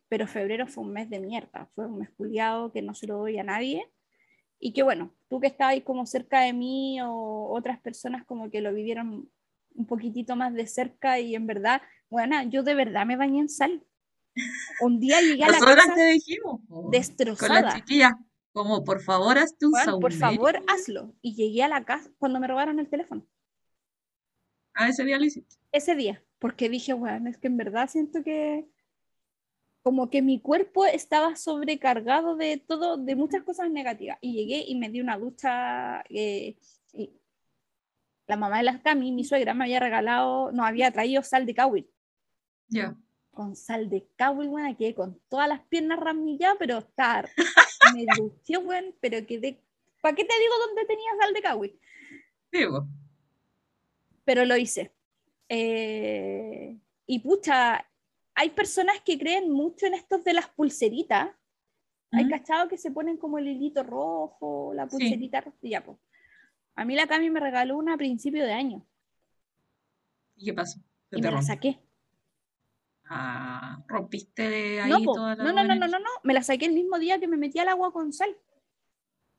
Pero 0.09 0.27
febrero 0.27 0.67
fue 0.67 0.83
un 0.83 0.91
mes 0.91 1.09
de 1.09 1.21
mierda, 1.21 1.69
fue 1.73 1.85
un 1.85 1.99
mes 1.99 2.09
culiado 2.09 2.73
que 2.73 2.81
no 2.81 2.93
se 2.93 3.07
lo 3.07 3.19
doy 3.19 3.37
a 3.37 3.43
nadie. 3.45 3.89
Y 4.59 4.73
que 4.73 4.83
bueno, 4.83 5.13
tú 5.29 5.39
que 5.39 5.47
estabas 5.47 5.75
ahí 5.75 5.81
como 5.81 6.05
cerca 6.05 6.41
de 6.41 6.51
mí 6.51 6.99
o 7.01 7.47
otras 7.53 7.79
personas 7.79 8.25
como 8.25 8.49
que 8.49 8.59
lo 8.59 8.73
vivieron 8.73 9.29
un 9.75 9.85
poquitito 9.85 10.35
más 10.35 10.53
de 10.53 10.67
cerca 10.67 11.21
y 11.21 11.35
en 11.35 11.47
verdad, 11.47 11.81
bueno, 12.09 12.43
yo 12.49 12.63
de 12.63 12.73
verdad 12.73 13.05
me 13.05 13.15
bañé 13.15 13.39
en 13.39 13.49
sal. 13.49 13.81
Un 14.81 14.99
día 14.99 15.21
llegué 15.21 15.45
a 15.45 15.51
la 15.51 15.57
casa 15.57 15.95
te 15.95 16.05
dijimos, 16.07 16.59
destrozada. 16.91 17.81
Con 17.81 18.25
como 18.57 18.83
por 18.83 19.01
favor 19.01 19.37
hazte 19.37 19.65
un 19.65 19.71
bueno, 19.71 19.99
Por 19.99 20.13
favor 20.13 20.59
hazlo. 20.67 21.13
Y 21.21 21.35
llegué 21.35 21.63
a 21.63 21.67
la 21.67 21.85
casa 21.85 22.09
cuando 22.17 22.39
me 22.39 22.47
robaron 22.47 22.79
el 22.79 22.89
teléfono. 22.89 23.25
Ah, 24.73 24.89
ese 24.89 25.03
día 25.03 25.17
lo 25.17 25.25
hiciste. 25.25 25.55
Ese 25.71 25.95
día 25.95 26.23
porque 26.39 26.69
dije, 26.69 26.93
bueno, 26.93 27.29
es 27.29 27.37
que 27.37 27.47
en 27.47 27.57
verdad 27.57 27.89
siento 27.89 28.23
que 28.23 28.67
como 29.81 30.09
que 30.09 30.21
mi 30.21 30.41
cuerpo 30.41 30.85
estaba 30.85 31.35
sobrecargado 31.35 32.35
de 32.35 32.57
todo, 32.57 32.97
de 32.97 33.15
muchas 33.15 33.43
cosas 33.43 33.71
negativas. 33.71 34.17
Y 34.21 34.33
llegué 34.33 34.65
y 34.67 34.75
me 34.75 34.89
di 34.89 34.99
una 34.99 35.17
ducha. 35.17 36.03
Eh, 36.09 36.57
y 36.93 37.13
la 38.27 38.35
mamá 38.35 38.57
de 38.57 38.63
las 38.63 38.81
Cami, 38.81 39.11
mi 39.11 39.23
suegra, 39.23 39.53
me 39.53 39.63
había 39.63 39.79
regalado, 39.79 40.51
no 40.51 40.65
había 40.65 40.91
traído 40.91 41.23
sal 41.23 41.45
de 41.45 41.55
Kawil. 41.55 41.89
Ya. 42.67 42.97
Con 43.37 43.55
sal 43.55 43.87
de 43.87 44.09
Kawil, 44.15 44.49
bueno, 44.49 44.75
quedé 44.75 44.95
con 44.95 45.21
todas 45.29 45.47
las 45.47 45.61
piernas 45.67 45.99
ramilladas, 45.99 46.57
pero 46.57 46.79
estar, 46.79 47.29
me 47.95 48.03
duché, 48.17 48.57
bueno, 48.57 48.91
pero 48.99 49.23
quedé. 49.27 49.61
¿Para 50.01 50.15
qué 50.15 50.25
te 50.25 50.33
digo 50.39 50.53
dónde 50.65 50.85
tenía 50.85 51.11
sal 51.21 51.33
de 51.35 51.41
Kawil? 51.43 51.79
Digo. 52.51 52.87
Pero 54.25 54.43
lo 54.43 54.57
hice. 54.57 54.91
Eh, 55.49 56.79
y 57.05 57.19
pucha, 57.19 57.87
hay 58.33 58.49
personas 58.49 59.01
que 59.01 59.19
creen 59.19 59.51
mucho 59.51 59.85
en 59.85 59.93
estos 59.93 60.23
de 60.23 60.33
las 60.33 60.49
pulseritas. 60.49 61.29
Hay 62.13 62.27
cachados 62.27 62.69
que 62.69 62.79
se 62.79 62.89
ponen 62.89 63.17
como 63.17 63.37
el 63.37 63.47
hilito 63.47 63.83
rojo, 63.83 64.73
la 64.73 64.87
pulserita 64.87 65.41
roja. 65.41 65.83
pues. 65.85 65.97
A 66.73 66.85
mí 66.85 66.95
la 66.95 67.05
Cami 67.05 67.29
me 67.29 67.39
regaló 67.39 67.77
una 67.77 67.93
a 67.93 67.97
principio 67.97 68.43
de 68.43 68.53
año. 68.53 68.83
¿Y 70.37 70.45
qué 70.45 70.53
pasó? 70.55 70.79
Y 71.11 71.21
me 71.21 71.29
la 71.29 71.43
saqué. 71.43 71.86
Ah, 73.09 73.79
rompiste 73.87 74.81
ahí 74.81 74.89
no, 74.89 75.13
toda 75.13 75.35
la 75.35 75.43
no, 75.43 75.53
no, 75.53 75.63
no, 75.63 75.75
no, 75.75 75.87
no, 75.87 75.99
no, 75.99 76.09
me 76.23 76.33
la 76.33 76.43
saqué 76.43 76.65
el 76.65 76.73
mismo 76.73 76.99
día 76.99 77.19
que 77.19 77.27
me 77.27 77.37
metí 77.37 77.57
al 77.59 77.69
agua 77.69 77.93
con 77.93 78.11
sal. 78.11 78.35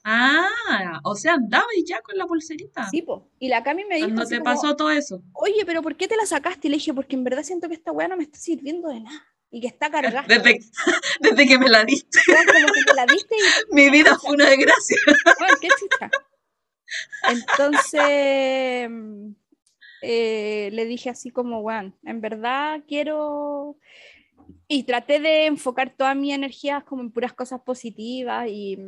Ah, 0.05 1.01
o 1.05 1.15
sea, 1.15 1.35
andabas 1.35 1.67
ya 1.87 2.01
con 2.01 2.17
la 2.17 2.27
pulserita. 2.27 2.89
Sí, 2.89 3.03
po. 3.03 3.29
Y 3.39 3.49
la 3.49 3.63
Cami 3.63 3.85
me 3.85 3.97
dijo. 3.97 4.09
Cuando 4.09 4.27
te 4.27 4.41
pasó 4.41 4.75
todo 4.75 4.91
eso. 4.91 5.23
Oye, 5.35 5.65
pero 5.67 5.83
¿por 5.83 5.97
qué 5.97 6.09
te 6.09 6.17
la 6.17 6.25
sacaste? 6.25 6.69
Y 6.69 6.71
le 6.71 6.77
dije, 6.79 6.95
porque 6.95 7.17
en 7.17 7.25
verdad 7.25 7.43
siento 7.43 7.69
que 7.69 7.75
esta 7.75 7.93
weá 7.93 8.09
no 8.09 8.17
me 8.17 8.23
está 8.23 8.39
sirviendo 8.39 8.89
de 8.89 9.01
nada. 9.01 9.27
Y 9.51 9.61
que 9.61 9.67
está 9.67 9.91
cargada. 9.91 10.25
Desde, 10.29 10.61
desde 11.21 11.47
que 11.47 11.59
me 11.59 11.69
la 11.69 11.85
diste. 11.85 12.21
como 12.27 12.73
que 12.73 12.85
me 12.87 12.95
la 12.95 13.07
diste 13.07 13.35
y... 13.35 13.75
Mi 13.75 13.91
vida 13.91 14.19
fue 14.19 14.33
una 14.33 14.49
desgracia. 14.49 14.97
Bueno, 15.39 15.57
qué 15.61 15.69
chucha. 15.69 16.11
Entonces. 17.29 18.91
Eh, 20.03 20.71
le 20.73 20.85
dije 20.85 21.11
así 21.11 21.31
como, 21.31 21.63
bueno, 21.63 21.93
en 22.05 22.21
verdad 22.21 22.83
quiero. 22.87 23.77
Y 24.67 24.85
traté 24.85 25.21
de 25.21 25.47
enfocar 25.47 25.95
toda 25.97 26.15
mi 26.15 26.33
energía 26.33 26.83
como 26.83 27.03
en 27.03 27.11
puras 27.11 27.33
cosas 27.33 27.61
positivas 27.63 28.49
y 28.49 28.79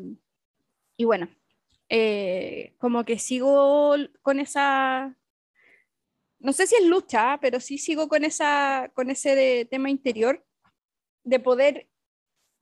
y 1.00 1.04
bueno, 1.06 1.30
eh, 1.88 2.74
como 2.76 3.06
que 3.06 3.18
sigo 3.18 3.96
con 4.20 4.38
esa, 4.38 5.16
no 6.38 6.52
sé 6.52 6.66
si 6.66 6.74
es 6.74 6.84
lucha, 6.84 7.38
pero 7.40 7.58
sí 7.58 7.78
sigo 7.78 8.06
con, 8.06 8.22
esa, 8.22 8.92
con 8.92 9.08
ese 9.08 9.66
tema 9.70 9.88
interior 9.88 10.44
de 11.24 11.40
poder 11.40 11.88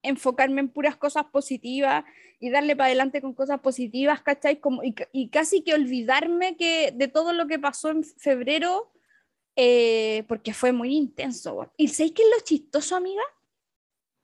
enfocarme 0.03 0.61
en 0.61 0.69
puras 0.69 0.97
cosas 0.97 1.25
positivas 1.27 2.05
y 2.41 2.51
darle 2.51 2.77
para 2.77 2.87
adelante 2.87 3.21
con 3.21 3.35
cosas 3.35 3.61
positivas, 3.61 4.23
¿cachai? 4.23 4.61
Como, 4.61 4.83
y, 4.83 5.29
casi 5.29 5.63
que 5.63 5.75
olvidarme 5.75 6.57
que 6.57 6.93
de 6.95 7.09
todo 7.09 7.33
lo 7.33 7.47
que 7.47 7.59
pasó 7.59 7.91
en 7.91 8.05
febrero, 8.05 8.93
eh, 9.57 10.25
porque 10.29 10.55
fue 10.55 10.73
muy 10.73 10.95
intenso. 10.95 11.73
¿Y 11.77 11.89
sabéis 11.89 12.13
qué 12.13 12.23
es 12.23 12.29
lo 12.29 12.45
chistoso, 12.45 12.97
amiga? 12.97 13.23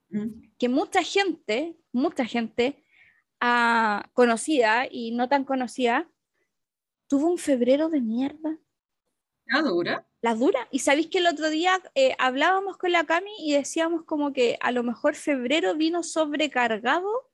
Mm. 0.09 0.53
Que 0.57 0.69
mucha 0.69 1.03
gente, 1.03 1.75
mucha 1.91 2.25
gente 2.25 2.81
conocida 4.13 4.87
y 4.89 5.11
no 5.11 5.29
tan 5.29 5.43
conocida, 5.43 6.09
tuvo 7.07 7.29
un 7.29 7.37
febrero 7.37 7.89
de 7.89 8.01
mierda. 8.01 8.57
¿La 9.45 9.61
dura? 9.61 10.07
La 10.21 10.33
dura. 10.33 10.67
Y 10.71 10.79
sabéis 10.79 11.07
que 11.07 11.19
el 11.19 11.27
otro 11.27 11.49
día 11.49 11.81
eh, 11.93 12.15
hablábamos 12.17 12.77
con 12.77 12.91
la 12.91 13.05
Cami 13.05 13.31
y 13.39 13.53
decíamos 13.53 14.03
como 14.03 14.33
que 14.33 14.57
a 14.61 14.71
lo 14.71 14.83
mejor 14.83 15.15
febrero 15.15 15.75
vino 15.75 16.03
sobrecargado, 16.03 17.29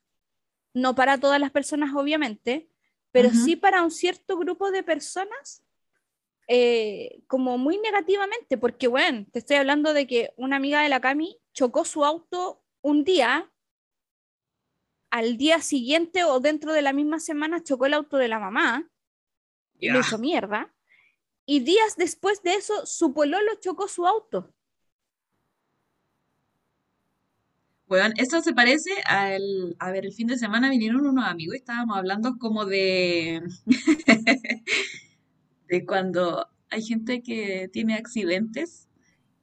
no 0.73 0.93
para 0.95 1.17
todas 1.19 1.39
las 1.39 1.51
personas 1.51 1.95
obviamente, 1.95 2.69
pero 3.11 3.29
sí 3.29 3.55
para 3.55 3.83
un 3.83 3.91
cierto 3.91 4.37
grupo 4.37 4.71
de 4.71 4.83
personas, 4.83 5.63
eh, 6.47 7.21
como 7.27 7.57
muy 7.57 7.77
negativamente, 7.77 8.57
porque 8.57 8.87
bueno, 8.87 9.25
te 9.31 9.39
estoy 9.39 9.57
hablando 9.57 9.93
de 9.93 10.07
que 10.07 10.33
una 10.37 10.57
amiga 10.57 10.81
de 10.81 10.89
la 10.89 11.01
Cami 11.01 11.39
chocó 11.53 11.85
su 11.85 12.03
auto 12.03 12.63
un 12.81 13.03
día 13.03 13.51
al 15.11 15.37
día 15.37 15.61
siguiente 15.61 16.23
o 16.23 16.39
dentro 16.39 16.73
de 16.73 16.81
la 16.81 16.93
misma 16.93 17.19
semana 17.19 17.61
chocó 17.63 17.85
el 17.85 17.93
auto 17.93 18.17
de 18.17 18.29
la 18.29 18.39
mamá, 18.39 18.89
y 19.77 19.89
le 19.89 19.99
hizo 19.99 20.17
mierda, 20.17 20.70
y 21.51 21.59
días 21.59 21.97
después 21.97 22.41
de 22.43 22.53
eso 22.53 22.85
su 22.85 23.13
pololo 23.13 23.51
chocó 23.59 23.89
su 23.89 24.07
auto. 24.07 24.53
Bueno, 27.87 28.13
esto 28.15 28.39
se 28.39 28.53
parece 28.53 28.89
al, 29.05 29.75
a 29.77 29.91
ver, 29.91 30.05
el 30.05 30.13
fin 30.13 30.27
de 30.27 30.37
semana 30.37 30.69
vinieron 30.69 31.05
unos 31.05 31.25
amigos 31.25 31.55
y 31.55 31.57
estábamos 31.57 31.97
hablando 31.97 32.37
como 32.39 32.63
de, 32.63 33.41
de 35.67 35.85
cuando 35.85 36.47
hay 36.69 36.83
gente 36.83 37.21
que 37.21 37.69
tiene 37.73 37.95
accidentes 37.95 38.87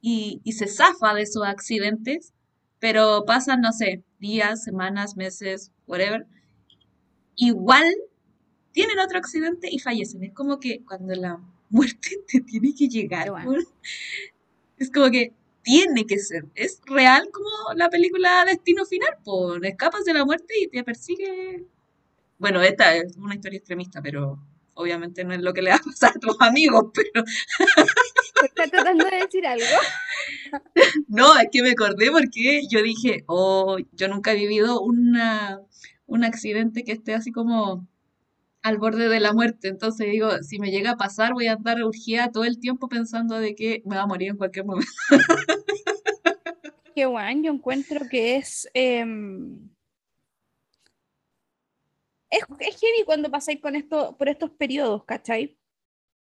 y, 0.01 0.41
y 0.43 0.53
se 0.53 0.65
zafa 0.65 1.13
de 1.13 1.21
esos 1.21 1.45
accidentes 1.45 2.33
pero 2.79 3.23
pasan, 3.27 3.61
no 3.61 3.71
sé, 3.71 4.03
días, 4.17 4.63
semanas, 4.63 5.15
meses, 5.15 5.71
whatever, 5.85 6.25
igual 7.35 7.85
tienen 8.71 8.99
otro 8.99 9.17
accidente 9.19 9.67
y 9.71 9.79
fallecen. 9.79 10.23
Es 10.23 10.33
como 10.33 10.59
que 10.59 10.83
cuando 10.85 11.13
la 11.15 11.39
muerte 11.69 12.09
te 12.27 12.41
tiene 12.41 12.73
que 12.75 12.87
llegar, 12.87 13.31
es 14.77 14.91
como 14.91 15.09
que 15.11 15.33
tiene 15.61 16.05
que 16.05 16.17
ser. 16.19 16.45
Es 16.55 16.81
real 16.85 17.29
como 17.31 17.73
la 17.75 17.89
película 17.89 18.45
Destino 18.45 18.85
Final, 18.85 19.17
pues 19.23 19.61
escapas 19.63 20.05
de 20.05 20.13
la 20.13 20.25
muerte 20.25 20.53
y 20.61 20.67
te 20.67 20.83
persigue 20.83 21.65
Bueno, 22.37 22.61
esta 22.61 22.95
es 22.95 23.17
una 23.17 23.35
historia 23.35 23.57
extremista, 23.57 24.01
pero 24.01 24.39
obviamente 24.73 25.25
no 25.25 25.33
es 25.33 25.41
lo 25.41 25.53
que 25.53 25.61
le 25.61 25.71
va 25.71 25.75
a 25.75 25.79
pasar 25.79 26.13
a 26.15 26.19
tus 26.19 26.37
amigos, 26.39 26.85
pero 26.93 27.25
¿Estás 28.43 28.71
tratando 28.71 29.05
de 29.05 29.17
decir 29.17 29.45
algo? 29.45 29.65
no, 31.07 31.37
es 31.37 31.49
que 31.51 31.61
me 31.61 31.71
acordé 31.71 32.09
porque 32.09 32.61
yo 32.69 32.81
dije, 32.81 33.23
oh, 33.27 33.77
yo 33.91 34.07
nunca 34.07 34.31
he 34.31 34.35
vivido 34.35 34.81
una, 34.81 35.61
un 36.05 36.23
accidente 36.23 36.83
que 36.83 36.93
esté 36.93 37.13
así 37.13 37.31
como 37.31 37.87
al 38.61 38.77
borde 38.77 39.09
de 39.09 39.19
la 39.19 39.33
muerte. 39.33 39.67
Entonces 39.67 40.09
digo, 40.11 40.29
si 40.41 40.59
me 40.59 40.71
llega 40.71 40.91
a 40.91 40.97
pasar, 40.97 41.33
voy 41.33 41.47
a 41.47 41.53
andar 41.53 41.83
urgida 41.83 42.31
todo 42.31 42.43
el 42.43 42.59
tiempo 42.59 42.89
pensando 42.89 43.39
de 43.39 43.55
que 43.55 43.81
me 43.85 43.95
va 43.95 44.03
a 44.03 44.07
morir 44.07 44.29
en 44.29 44.37
cualquier 44.37 44.65
momento. 44.65 44.91
Qué 46.95 47.05
bueno, 47.05 47.43
yo 47.43 47.53
encuentro 47.53 48.01
que 48.09 48.35
es... 48.35 48.69
em, 48.73 49.69
es, 52.29 52.43
es 52.59 52.79
heavy 52.79 53.05
cuando 53.05 53.31
pasáis 53.31 53.59
con 53.59 53.75
esto, 53.75 54.15
por 54.17 54.29
estos 54.29 54.51
periodos, 54.51 55.03
¿cachai? 55.05 55.57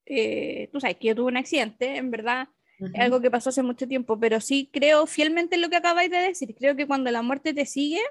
Eh, 0.05 0.69
tú 0.71 0.79
sabes 0.79 0.97
que 0.97 1.07
yo 1.07 1.15
tuve 1.15 1.27
un 1.27 1.37
accidente, 1.37 1.97
en 1.97 2.11
verdad, 2.11 2.47
es 2.79 2.99
algo 2.99 3.19
que 3.19 3.31
pasó 3.31 3.49
hace 3.49 3.63
mucho 3.63 3.87
tiempo, 3.87 4.19
pero 4.19 4.39
sí 4.39 4.69
creo 4.71 5.07
fielmente 5.07 5.55
en 5.55 5.61
lo 5.61 5.69
que 5.69 5.77
acabáis 5.77 6.11
de 6.11 6.17
decir. 6.17 6.55
Creo 6.55 6.75
que 6.75 6.85
cuando 6.85 7.09
la 7.11 7.23
muerte 7.23 7.53
te 7.53 7.65
sigue, 7.65 8.01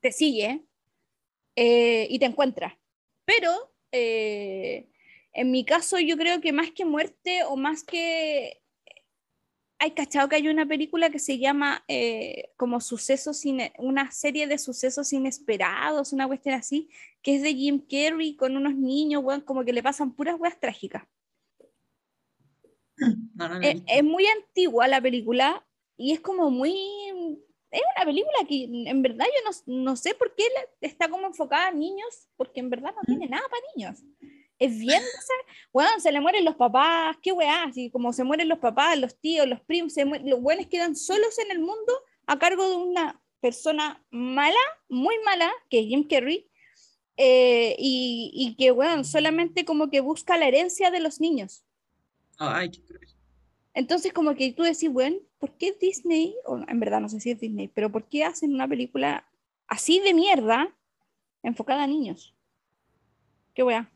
te 0.00 0.12
sigue 0.12 0.62
eh, 1.56 2.06
y 2.08 2.18
te 2.18 2.26
encuentra. 2.26 2.78
Pero 3.24 3.72
eh, 3.92 4.88
en 5.32 5.50
mi 5.50 5.64
caso, 5.64 5.98
yo 5.98 6.16
creo 6.16 6.40
que 6.40 6.52
más 6.52 6.70
que 6.70 6.84
muerte 6.84 7.44
o 7.44 7.56
más 7.56 7.84
que. 7.84 8.60
Hay 9.80 9.90
cachado 9.90 10.28
que 10.28 10.36
hay 10.36 10.48
una 10.48 10.66
película 10.66 11.10
que 11.10 11.18
se 11.18 11.38
llama 11.38 11.84
eh, 11.88 12.52
como 12.56 12.80
sucesos, 12.80 13.42
una 13.78 14.10
serie 14.12 14.46
de 14.46 14.56
sucesos 14.56 15.12
inesperados, 15.12 16.12
una 16.12 16.26
cuestión 16.26 16.54
así, 16.54 16.88
que 17.22 17.36
es 17.36 17.42
de 17.42 17.54
Jim 17.54 17.80
Carrey 17.80 18.36
con 18.36 18.56
unos 18.56 18.76
niños, 18.76 19.22
como 19.44 19.64
que 19.64 19.72
le 19.72 19.82
pasan 19.82 20.14
puras 20.14 20.38
weas 20.38 20.58
trágicas. 20.58 21.02
No, 23.34 23.48
no 23.48 23.58
la 23.58 23.66
he 23.66 23.70
Es, 23.70 23.74
visto. 23.74 23.92
es 23.92 24.04
muy 24.04 24.26
antigua 24.26 24.88
la 24.88 25.00
película 25.02 25.66
y 25.96 26.12
es 26.12 26.20
como 26.20 26.50
muy... 26.50 26.72
Es 27.74 27.82
una 27.96 28.04
película 28.04 28.38
que 28.48 28.64
en 28.90 29.02
verdad 29.02 29.24
yo 29.26 29.50
no, 29.50 29.82
no 29.84 29.96
sé 29.96 30.14
por 30.14 30.34
qué 30.34 30.44
la- 30.54 30.88
está 30.88 31.08
como 31.08 31.26
enfocada 31.26 31.68
a 31.68 31.72
niños, 31.72 32.28
porque 32.36 32.60
en 32.60 32.70
verdad 32.70 32.94
no 32.94 33.02
tiene 33.06 33.26
nada 33.28 33.44
para 33.48 33.62
niños. 33.74 34.02
Es 34.58 34.78
bien, 34.78 35.02
o 35.02 35.20
sea, 35.20 35.36
bueno, 35.72 35.90
se 35.98 36.12
le 36.12 36.20
mueren 36.20 36.44
los 36.44 36.54
papás, 36.54 37.16
qué 37.20 37.32
weá, 37.32 37.64
así 37.64 37.90
como 37.90 38.12
se 38.12 38.22
mueren 38.22 38.48
los 38.48 38.60
papás, 38.60 38.96
los 38.98 39.18
tíos, 39.18 39.48
los 39.48 39.60
primos, 39.62 39.92
se 39.92 40.04
los 40.04 40.40
buenos 40.40 40.66
quedan 40.68 40.94
solos 40.94 41.38
en 41.40 41.50
el 41.50 41.58
mundo 41.58 41.92
a 42.26 42.38
cargo 42.38 42.68
de 42.70 42.76
una 42.76 43.20
persona 43.40 44.02
mala, 44.10 44.56
muy 44.88 45.16
mala, 45.24 45.52
que 45.68 45.80
es 45.80 45.86
Jim 45.86 46.06
Carrey, 46.08 46.48
eh, 47.16 47.74
y, 47.78 48.30
y 48.32 48.54
que, 48.56 48.70
bueno, 48.70 49.02
solamente 49.04 49.64
como 49.64 49.90
que 49.90 50.00
busca 50.00 50.36
la 50.38 50.46
herencia 50.48 50.90
de 50.90 51.00
los 51.00 51.20
niños. 51.20 51.64
Ay, 52.38 52.70
qué. 52.70 52.80
Entonces, 53.74 54.12
como 54.12 54.34
que 54.36 54.52
tú 54.52 54.62
decís, 54.62 54.88
bueno, 54.90 55.16
¿por 55.44 55.58
qué 55.58 55.76
Disney, 55.78 56.34
o 56.46 56.58
en 56.66 56.80
verdad 56.80 57.02
no 57.02 57.08
sé 57.10 57.20
si 57.20 57.30
es 57.32 57.38
Disney, 57.38 57.68
pero 57.68 57.92
¿por 57.92 58.08
qué 58.08 58.24
hacen 58.24 58.54
una 58.54 58.66
película 58.66 59.28
así 59.66 60.00
de 60.00 60.14
mierda 60.14 60.74
enfocada 61.42 61.82
a 61.82 61.86
niños? 61.86 62.34
¿Qué 63.52 63.62
weá? 63.62 63.90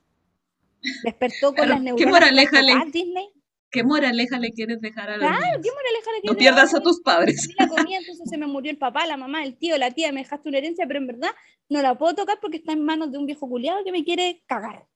Despertó 1.02 1.54
con 1.54 1.54
Claro, 1.54 1.70
las 1.70 1.78
¿qué 1.78 1.84
neuronas 1.84 2.10
moraleja 2.12 2.50
le- 2.60 2.66
trastocadas, 2.66 2.92
Disney. 2.92 3.28
¿Qué 3.70 3.82
moraleja 3.82 4.38
le 4.38 4.52
quieres 4.52 4.82
dejar 4.82 5.08
a 5.08 5.16
los 5.16 5.20
Claro, 5.26 5.36
niños? 5.40 5.60
¿qué 5.62 5.70
moraleja 5.70 6.10
le 6.12 6.16
No 6.18 6.20
quieres 6.22 6.38
pierdas 6.38 6.72
dar? 6.72 6.80
a 6.80 6.84
tus 6.84 7.00
padres. 7.00 7.48
La 7.56 7.66
comida, 7.66 7.96
entonces 7.96 8.28
se 8.28 8.36
me 8.36 8.46
murió 8.46 8.70
el 8.70 8.76
papá, 8.76 9.06
la 9.06 9.16
mamá, 9.16 9.42
el 9.42 9.56
tío, 9.56 9.78
la 9.78 9.90
tía, 9.90 10.12
me 10.12 10.20
dejaste 10.20 10.50
una 10.50 10.58
herencia, 10.58 10.86
pero 10.86 10.98
en 10.98 11.06
verdad 11.06 11.30
no 11.70 11.80
la 11.80 11.96
puedo 11.96 12.14
tocar 12.14 12.38
porque 12.42 12.58
está 12.58 12.72
en 12.74 12.84
manos 12.84 13.10
de 13.10 13.16
un 13.16 13.24
viejo 13.24 13.48
culiado 13.48 13.82
que 13.84 13.92
me 13.92 14.04
quiere 14.04 14.42
cagar. 14.46 14.86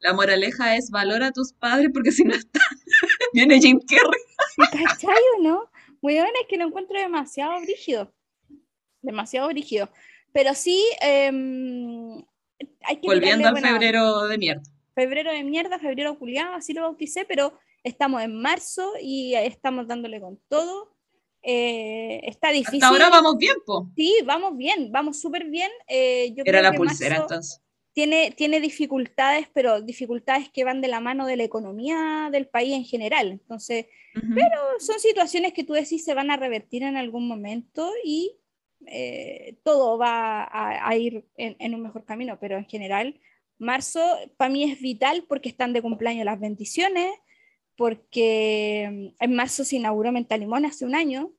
La 0.00 0.12
moraleja 0.12 0.76
es 0.76 0.90
valora 0.90 1.28
a 1.28 1.32
tus 1.32 1.52
padres 1.52 1.90
porque 1.92 2.12
si 2.12 2.24
no 2.24 2.34
están, 2.34 2.62
viene 3.32 3.60
Jim 3.60 3.80
Carrey. 3.80 4.84
¿Cachai 4.84 5.22
o 5.36 5.42
no? 5.42 5.70
Weón, 6.00 6.28
es 6.40 6.46
que 6.48 6.56
lo 6.56 6.66
encuentro 6.66 6.98
demasiado 6.98 7.60
brígido. 7.60 8.12
Demasiado 9.02 9.48
brígido. 9.48 9.88
Pero 10.32 10.54
sí, 10.54 10.84
em, 11.00 12.22
hay 12.82 12.96
que 13.00 13.06
Volviendo 13.06 13.48
al 13.48 13.54
buena 13.54 13.70
febrero 13.70 14.24
de 14.28 14.38
mierda. 14.38 14.62
Febrero 14.94 15.32
de 15.32 15.44
mierda, 15.44 15.78
febrero 15.78 16.18
culiado, 16.18 16.54
así 16.54 16.72
lo 16.72 16.82
bauticé, 16.82 17.24
pero 17.24 17.58
estamos 17.82 18.22
en 18.22 18.40
marzo 18.40 18.92
y 19.00 19.34
estamos 19.34 19.86
dándole 19.86 20.20
con 20.20 20.40
todo. 20.48 20.94
Eh, 21.42 22.20
está 22.24 22.50
difícil. 22.50 22.82
Hasta 22.82 22.88
ahora 22.88 23.10
vamos 23.10 23.36
bien, 23.38 23.56
po. 23.64 23.90
Sí, 23.96 24.14
vamos 24.24 24.56
bien, 24.56 24.90
vamos 24.92 25.20
súper 25.20 25.46
bien. 25.46 25.70
Eh, 25.86 26.32
yo 26.34 26.42
Era 26.44 26.58
creo 26.58 26.62
la 26.62 26.70
que 26.72 26.76
pulsera 26.78 27.10
marzo 27.10 27.22
entonces. 27.24 27.62
Tiene, 27.98 28.30
tiene 28.30 28.60
dificultades, 28.60 29.48
pero 29.52 29.82
dificultades 29.82 30.48
que 30.50 30.62
van 30.62 30.80
de 30.80 30.86
la 30.86 31.00
mano 31.00 31.26
de 31.26 31.36
la 31.36 31.42
economía 31.42 32.28
del 32.30 32.46
país 32.46 32.72
en 32.72 32.84
general. 32.84 33.32
Entonces, 33.32 33.86
Ujú. 34.14 34.38
son 34.78 35.00
situaciones 35.00 35.52
que 35.52 35.64
tú 35.64 35.72
decís 35.72 36.04
se 36.04 36.14
van 36.14 36.30
a 36.30 36.36
revertir 36.36 36.84
en 36.84 36.96
algún 36.96 37.26
momento 37.26 37.90
y 38.04 38.36
eh, 38.86 39.56
todo 39.64 39.98
va 39.98 40.44
a, 40.44 40.88
a 40.88 40.96
ir 40.96 41.24
en, 41.36 41.56
en 41.58 41.74
un 41.74 41.82
mejor 41.82 42.04
camino, 42.04 42.38
pero 42.40 42.56
en 42.56 42.66
general, 42.66 43.18
marzo 43.58 44.00
para 44.36 44.48
mí 44.48 44.62
es 44.62 44.80
vital 44.80 45.24
porque 45.28 45.48
están 45.48 45.72
de 45.72 45.82
cumpleaños 45.82 46.24
las 46.24 46.38
bendiciones, 46.38 47.10
porque 47.76 49.12
en 49.18 49.34
marzo 49.34 49.64
se 49.64 49.74
inauguró 49.74 50.12
Mentalimón 50.12 50.66
hace 50.66 50.84
un 50.84 50.94
año, 50.94 51.32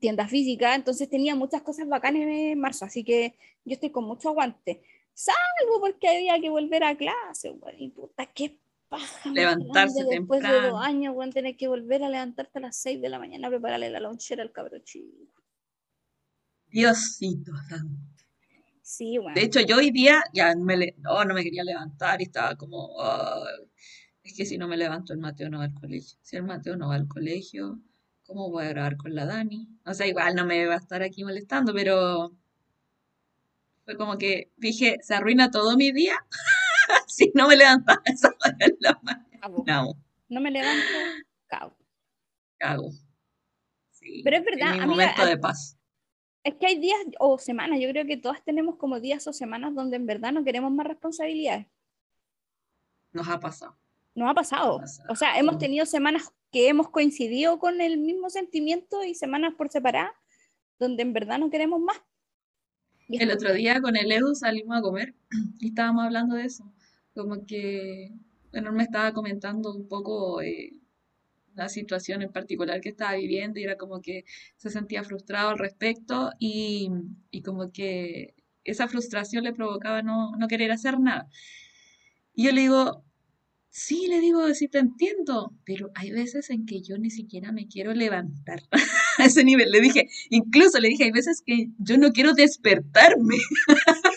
tienda 0.00 0.26
física, 0.26 0.74
entonces 0.74 1.08
tenía 1.08 1.36
muchas 1.36 1.62
cosas 1.62 1.88
bacanas 1.88 2.22
en 2.22 2.58
marzo, 2.58 2.86
así 2.86 3.04
que 3.04 3.36
yo 3.64 3.74
estoy 3.74 3.90
con 3.90 4.02
mucho 4.02 4.30
aguante. 4.30 4.82
Salvo 5.18 5.80
porque 5.80 6.08
había 6.08 6.38
que 6.38 6.50
volver 6.50 6.84
a 6.84 6.94
clase, 6.94 7.50
weón, 7.50 7.74
y 7.80 7.88
puta, 7.88 8.26
qué 8.26 8.58
paja. 8.90 9.30
Levantarse 9.32 10.00
grande 10.00 10.16
Después 10.18 10.42
de 10.42 10.60
dos 10.68 10.82
años, 10.82 11.14
weón, 11.16 11.32
tener 11.32 11.56
que 11.56 11.68
volver 11.68 12.04
a 12.04 12.10
levantarte 12.10 12.58
a 12.58 12.60
las 12.60 12.76
6 12.76 13.00
de 13.00 13.08
la 13.08 13.18
mañana 13.18 13.46
a 13.48 13.50
prepararle 13.50 13.88
la 13.88 13.98
lonchera 14.00 14.42
al 14.42 14.52
cabro 14.52 14.78
chico. 14.80 15.42
Diosito 16.68 17.52
santo. 17.68 17.98
Sí, 18.82 19.18
weón. 19.18 19.32
De 19.32 19.42
hecho, 19.42 19.60
yo 19.60 19.78
hoy 19.78 19.90
día 19.90 20.22
ya 20.34 20.54
me 20.54 20.76
le- 20.76 20.94
no, 20.98 21.24
no 21.24 21.32
me 21.32 21.42
quería 21.42 21.64
levantar 21.64 22.20
y 22.20 22.24
estaba 22.24 22.54
como, 22.54 23.00
"Ay, 23.00 23.64
es 24.22 24.34
que 24.36 24.44
si 24.44 24.58
no 24.58 24.68
me 24.68 24.76
levanto 24.76 25.14
el 25.14 25.18
Mateo 25.18 25.48
no 25.48 25.58
va 25.58 25.64
al 25.64 25.74
colegio. 25.74 26.18
Si 26.20 26.36
el 26.36 26.42
Mateo 26.42 26.76
no 26.76 26.88
va 26.88 26.96
al 26.96 27.08
colegio, 27.08 27.80
¿cómo 28.26 28.50
voy 28.50 28.66
a 28.66 28.68
grabar 28.68 28.98
con 28.98 29.14
la 29.14 29.24
Dani? 29.24 29.66
O 29.86 29.94
sea, 29.94 30.06
igual 30.06 30.34
no 30.34 30.44
me 30.44 30.66
va 30.66 30.74
a 30.74 30.78
estar 30.78 31.02
aquí 31.02 31.24
molestando, 31.24 31.72
pero 31.72 32.32
fue 33.86 33.96
como 33.96 34.18
que 34.18 34.52
dije, 34.56 34.98
se 35.02 35.14
arruina 35.14 35.50
todo 35.50 35.74
mi 35.76 35.90
día 35.92 36.16
si 37.06 37.32
no 37.34 37.48
me 37.48 37.56
levantaba 37.56 38.02
esa 38.04 38.28
hora 38.28 38.56
en 38.60 38.76
la 38.80 39.00
Cago. 39.40 39.64
mañana. 39.64 39.92
No 40.28 40.40
me 40.40 40.50
levanto, 40.50 40.82
cago. 41.46 41.76
Cago. 42.58 42.90
Sí, 43.92 44.20
Pero 44.24 44.36
es 44.38 44.44
verdad, 44.44 44.66
mi 44.72 44.78
amiga, 44.80 44.86
momento 44.86 45.22
a- 45.22 45.26
de 45.26 45.38
paz. 45.38 45.78
Es 46.42 46.54
que 46.56 46.66
hay 46.66 46.78
días 46.78 46.98
o 47.18 47.38
semanas, 47.38 47.80
yo 47.80 47.88
creo 47.90 48.06
que 48.06 48.16
todas 48.16 48.44
tenemos 48.44 48.76
como 48.76 49.00
días 49.00 49.26
o 49.26 49.32
semanas 49.32 49.74
donde 49.74 49.96
en 49.96 50.06
verdad 50.06 50.30
no 50.32 50.44
queremos 50.44 50.70
más 50.70 50.86
responsabilidades. 50.86 51.66
Nos 53.12 53.28
ha 53.28 53.40
pasado. 53.40 53.76
Nos 54.14 54.30
ha 54.30 54.34
pasado. 54.34 54.78
pasado. 54.78 55.08
O 55.12 55.16
sea, 55.16 55.38
hemos 55.38 55.58
tenido 55.58 55.86
semanas 55.86 56.32
que 56.52 56.68
hemos 56.68 56.88
coincidido 56.90 57.58
con 57.58 57.80
el 57.80 57.98
mismo 57.98 58.30
sentimiento 58.30 59.02
y 59.04 59.14
semanas 59.14 59.54
por 59.56 59.70
separado 59.70 60.12
donde 60.78 61.02
en 61.02 61.12
verdad 61.12 61.38
no 61.38 61.50
queremos 61.50 61.80
más. 61.80 62.00
El 63.08 63.30
otro 63.30 63.54
día 63.54 63.80
con 63.80 63.96
el 63.96 64.10
Edu 64.10 64.34
salimos 64.34 64.76
a 64.76 64.82
comer 64.82 65.14
y 65.60 65.68
estábamos 65.68 66.04
hablando 66.04 66.34
de 66.36 66.44
eso. 66.44 66.72
Como 67.14 67.46
que, 67.46 68.12
bueno, 68.52 68.72
me 68.72 68.82
estaba 68.82 69.12
comentando 69.12 69.74
un 69.74 69.88
poco 69.88 70.42
eh, 70.42 70.72
la 71.54 71.68
situación 71.68 72.22
en 72.22 72.32
particular 72.32 72.80
que 72.80 72.90
estaba 72.90 73.14
viviendo 73.14 73.60
y 73.60 73.64
era 73.64 73.76
como 73.76 74.00
que 74.02 74.24
se 74.56 74.70
sentía 74.70 75.04
frustrado 75.04 75.50
al 75.50 75.58
respecto 75.58 76.32
y, 76.38 76.90
y 77.30 77.42
como 77.42 77.70
que 77.72 78.34
esa 78.64 78.88
frustración 78.88 79.44
le 79.44 79.52
provocaba 79.52 80.02
no, 80.02 80.32
no 80.36 80.48
querer 80.48 80.72
hacer 80.72 80.98
nada. 80.98 81.28
Y 82.34 82.44
yo 82.46 82.52
le 82.52 82.62
digo, 82.62 83.04
sí, 83.70 84.08
le 84.08 84.20
digo, 84.20 84.52
sí 84.54 84.68
te 84.68 84.78
entiendo, 84.78 85.54
pero 85.64 85.90
hay 85.94 86.10
veces 86.10 86.50
en 86.50 86.66
que 86.66 86.82
yo 86.82 86.98
ni 86.98 87.10
siquiera 87.10 87.52
me 87.52 87.68
quiero 87.68 87.94
levantar 87.94 88.60
a 89.18 89.24
ese 89.24 89.44
nivel. 89.44 89.70
Le 89.70 89.80
dije, 89.80 90.08
incluso 90.30 90.78
le 90.78 90.88
dije, 90.88 91.04
hay 91.04 91.12
veces 91.12 91.42
que 91.44 91.68
yo 91.78 91.98
no 91.98 92.12
quiero 92.12 92.32
despertarme. 92.32 93.36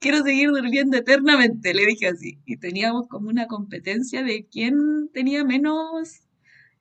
Quiero 0.00 0.22
seguir 0.22 0.50
durmiendo 0.50 0.96
eternamente, 0.96 1.74
le 1.74 1.84
dije 1.84 2.06
así. 2.06 2.38
Y 2.46 2.56
teníamos 2.58 3.08
como 3.08 3.28
una 3.28 3.48
competencia 3.48 4.22
de 4.22 4.46
quién 4.46 5.10
tenía 5.12 5.42
menos 5.42 6.20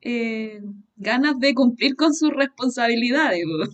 eh, 0.01 0.61
ganas 0.97 1.39
de 1.39 1.55
cumplir 1.55 1.95
con 1.95 2.13
sus 2.13 2.31
responsabilidades. 2.31 3.43
po. 3.43 3.73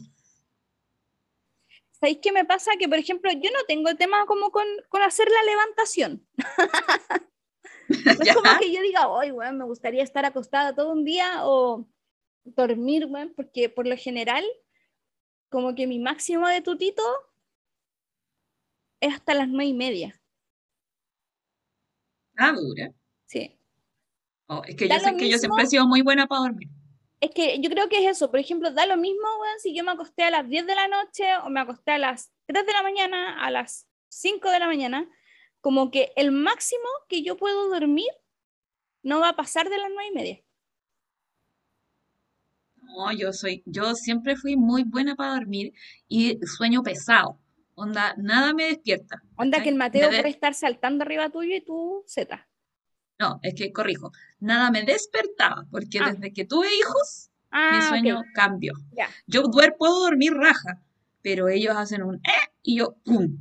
¿Sabéis 1.91 2.19
qué 2.21 2.31
me 2.31 2.45
pasa? 2.45 2.71
Que, 2.79 2.87
por 2.87 2.97
ejemplo, 2.97 3.31
yo 3.33 3.49
no 3.51 3.65
tengo 3.67 3.93
tema 3.95 4.25
como 4.27 4.49
con, 4.51 4.65
con 4.87 5.01
hacer 5.01 5.27
la 5.29 5.51
levantación. 5.51 6.25
No 7.89 8.11
es 8.11 8.33
como 8.33 8.49
que 8.59 8.71
yo 8.71 8.81
diga, 8.81 9.07
hoy, 9.09 9.31
weón, 9.31 9.57
me 9.57 9.65
gustaría 9.65 10.03
estar 10.03 10.25
acostada 10.25 10.73
todo 10.73 10.91
un 10.93 11.03
día 11.03 11.45
o 11.45 11.85
dormir, 12.43 13.05
weón, 13.05 13.33
porque 13.35 13.69
por 13.69 13.87
lo 13.87 13.97
general, 13.97 14.43
como 15.49 15.75
que 15.75 15.87
mi 15.87 15.99
máximo 15.99 16.47
de 16.47 16.61
tutito 16.61 17.03
es 19.01 19.13
hasta 19.13 19.33
las 19.33 19.47
nueve 19.47 19.65
y 19.65 19.73
media. 19.73 20.19
Ah, 22.37 22.53
dura. 22.53 22.91
Sí. 23.27 23.57
Oh, 24.47 24.61
es 24.65 24.75
que 24.75 24.87
Da 24.87 24.97
yo 24.97 25.03
sé 25.03 25.17
que 25.17 25.29
yo 25.29 25.37
siempre 25.37 25.63
he 25.63 25.67
sido 25.67 25.87
muy 25.87 26.01
buena 26.01 26.27
para 26.27 26.41
dormir. 26.41 26.69
Es 27.19 27.31
que 27.31 27.59
yo 27.61 27.69
creo 27.69 27.87
que 27.87 28.03
es 28.03 28.17
eso. 28.17 28.29
Por 28.29 28.39
ejemplo, 28.39 28.71
da 28.71 28.85
lo 28.85 28.97
mismo, 28.97 29.25
weón, 29.39 29.59
si 29.59 29.73
yo 29.73 29.83
me 29.83 29.91
acosté 29.91 30.23
a 30.23 30.31
las 30.31 30.47
10 30.49 30.67
de 30.67 30.75
la 30.75 30.87
noche 30.87 31.23
o 31.45 31.49
me 31.49 31.61
acosté 31.61 31.91
a 31.91 31.97
las 31.97 32.31
3 32.47 32.65
de 32.65 32.73
la 32.73 32.83
mañana, 32.83 33.43
a 33.43 33.49
las 33.51 33.87
5 34.09 34.49
de 34.49 34.59
la 34.59 34.67
mañana. 34.67 35.09
Como 35.61 35.91
que 35.91 36.11
el 36.17 36.31
máximo 36.31 36.83
que 37.07 37.23
yo 37.23 37.37
puedo 37.37 37.69
dormir 37.69 38.09
no 39.03 39.19
va 39.21 39.29
a 39.29 39.35
pasar 39.35 39.69
de 39.69 39.77
las 39.77 39.89
nueve 39.89 40.09
y 40.11 40.15
media. 40.15 40.42
No, 42.95 43.11
yo 43.11 43.33
soy, 43.33 43.63
yo 43.65 43.95
siempre 43.95 44.35
fui 44.35 44.55
muy 44.55 44.83
buena 44.83 45.15
para 45.15 45.33
dormir 45.33 45.73
y 46.07 46.37
sueño 46.45 46.83
pesado. 46.83 47.39
Onda, 47.75 48.13
nada 48.17 48.53
me 48.53 48.65
despierta. 48.65 49.23
Onda 49.35 49.63
que 49.63 49.69
el 49.69 49.75
Mateo 49.75 50.09
Me 50.09 50.15
de- 50.17 50.21
puede 50.21 50.33
estar 50.33 50.53
saltando 50.53 51.03
arriba 51.03 51.29
tuyo 51.29 51.55
y 51.55 51.61
tú 51.61 52.03
Z. 52.07 52.47
No, 53.19 53.39
es 53.41 53.55
que 53.55 53.71
corrijo, 53.71 54.11
nada 54.39 54.69
me 54.69 54.83
despertaba, 54.83 55.65
porque 55.71 55.99
Ah. 55.99 56.11
desde 56.11 56.33
que 56.33 56.45
tuve 56.45 56.67
hijos, 56.79 57.29
mi 57.45 57.49
Ah, 57.51 57.79
ok, 57.83 57.87
sueño 57.89 58.21
cambió. 58.33 58.73
Yo 59.27 59.43
duer- 59.43 59.75
puedo 59.77 59.99
dormir 60.01 60.33
raja, 60.33 60.81
pero 61.21 61.47
ellos 61.49 61.75
hacen 61.75 62.03
un 62.03 62.15
eh 62.17 62.49
y 62.61 62.77
yo 62.77 62.95
pum, 63.03 63.37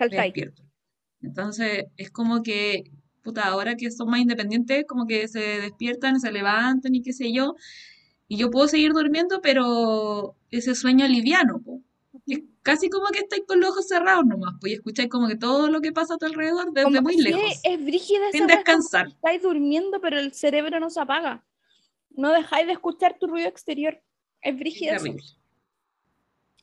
me 0.00 0.08
despierto. 0.08 0.62
Entonces, 1.22 1.84
es 1.96 2.10
como 2.10 2.42
que, 2.42 2.84
puta, 3.22 3.42
ahora 3.46 3.76
que 3.76 3.90
son 3.90 4.08
más 4.10 4.20
independientes, 4.20 4.84
como 4.88 5.06
que 5.06 5.26
se 5.28 5.40
despiertan, 5.60 6.20
se 6.20 6.30
levantan 6.32 6.94
y 6.94 7.02
qué 7.02 7.12
sé 7.12 7.32
yo, 7.32 7.54
y 8.28 8.36
yo 8.36 8.50
puedo 8.50 8.68
seguir 8.68 8.92
durmiendo, 8.92 9.40
pero 9.40 10.36
ese 10.50 10.74
sueño 10.74 11.06
liviano, 11.08 11.60
po. 11.62 11.80
Es 12.26 12.40
casi 12.62 12.90
como 12.90 13.06
que 13.06 13.20
estáis 13.20 13.44
con 13.46 13.58
los 13.60 13.70
ojos 13.70 13.88
cerrados 13.88 14.26
nomás, 14.26 14.54
pues, 14.60 14.72
y 14.72 14.76
escucháis 14.76 15.08
como 15.08 15.28
que 15.28 15.36
todo 15.36 15.68
lo 15.68 15.80
que 15.80 15.92
pasa 15.92 16.14
a 16.14 16.18
tu 16.18 16.26
alrededor 16.26 16.72
desde 16.72 16.84
Como- 16.84 17.02
muy 17.02 17.14
sí, 17.14 17.22
lejos, 17.22 17.60
es 17.62 17.84
brígida 17.84 18.28
esa 18.28 18.32
sin 18.32 18.42
es 18.50 18.56
descansar. 18.56 19.08
Estáis 19.08 19.42
durmiendo, 19.42 20.00
pero 20.00 20.18
el 20.18 20.32
cerebro 20.34 20.78
no 20.78 20.90
se 20.90 21.00
apaga. 21.00 21.44
No 22.10 22.32
dejáis 22.32 22.66
de 22.66 22.72
escuchar 22.74 23.18
tu 23.18 23.26
ruido 23.28 23.48
exterior. 23.48 24.02
Es 24.42 24.54
Es 24.60 24.66
eso. 24.76 24.84
terrible. 25.04 25.22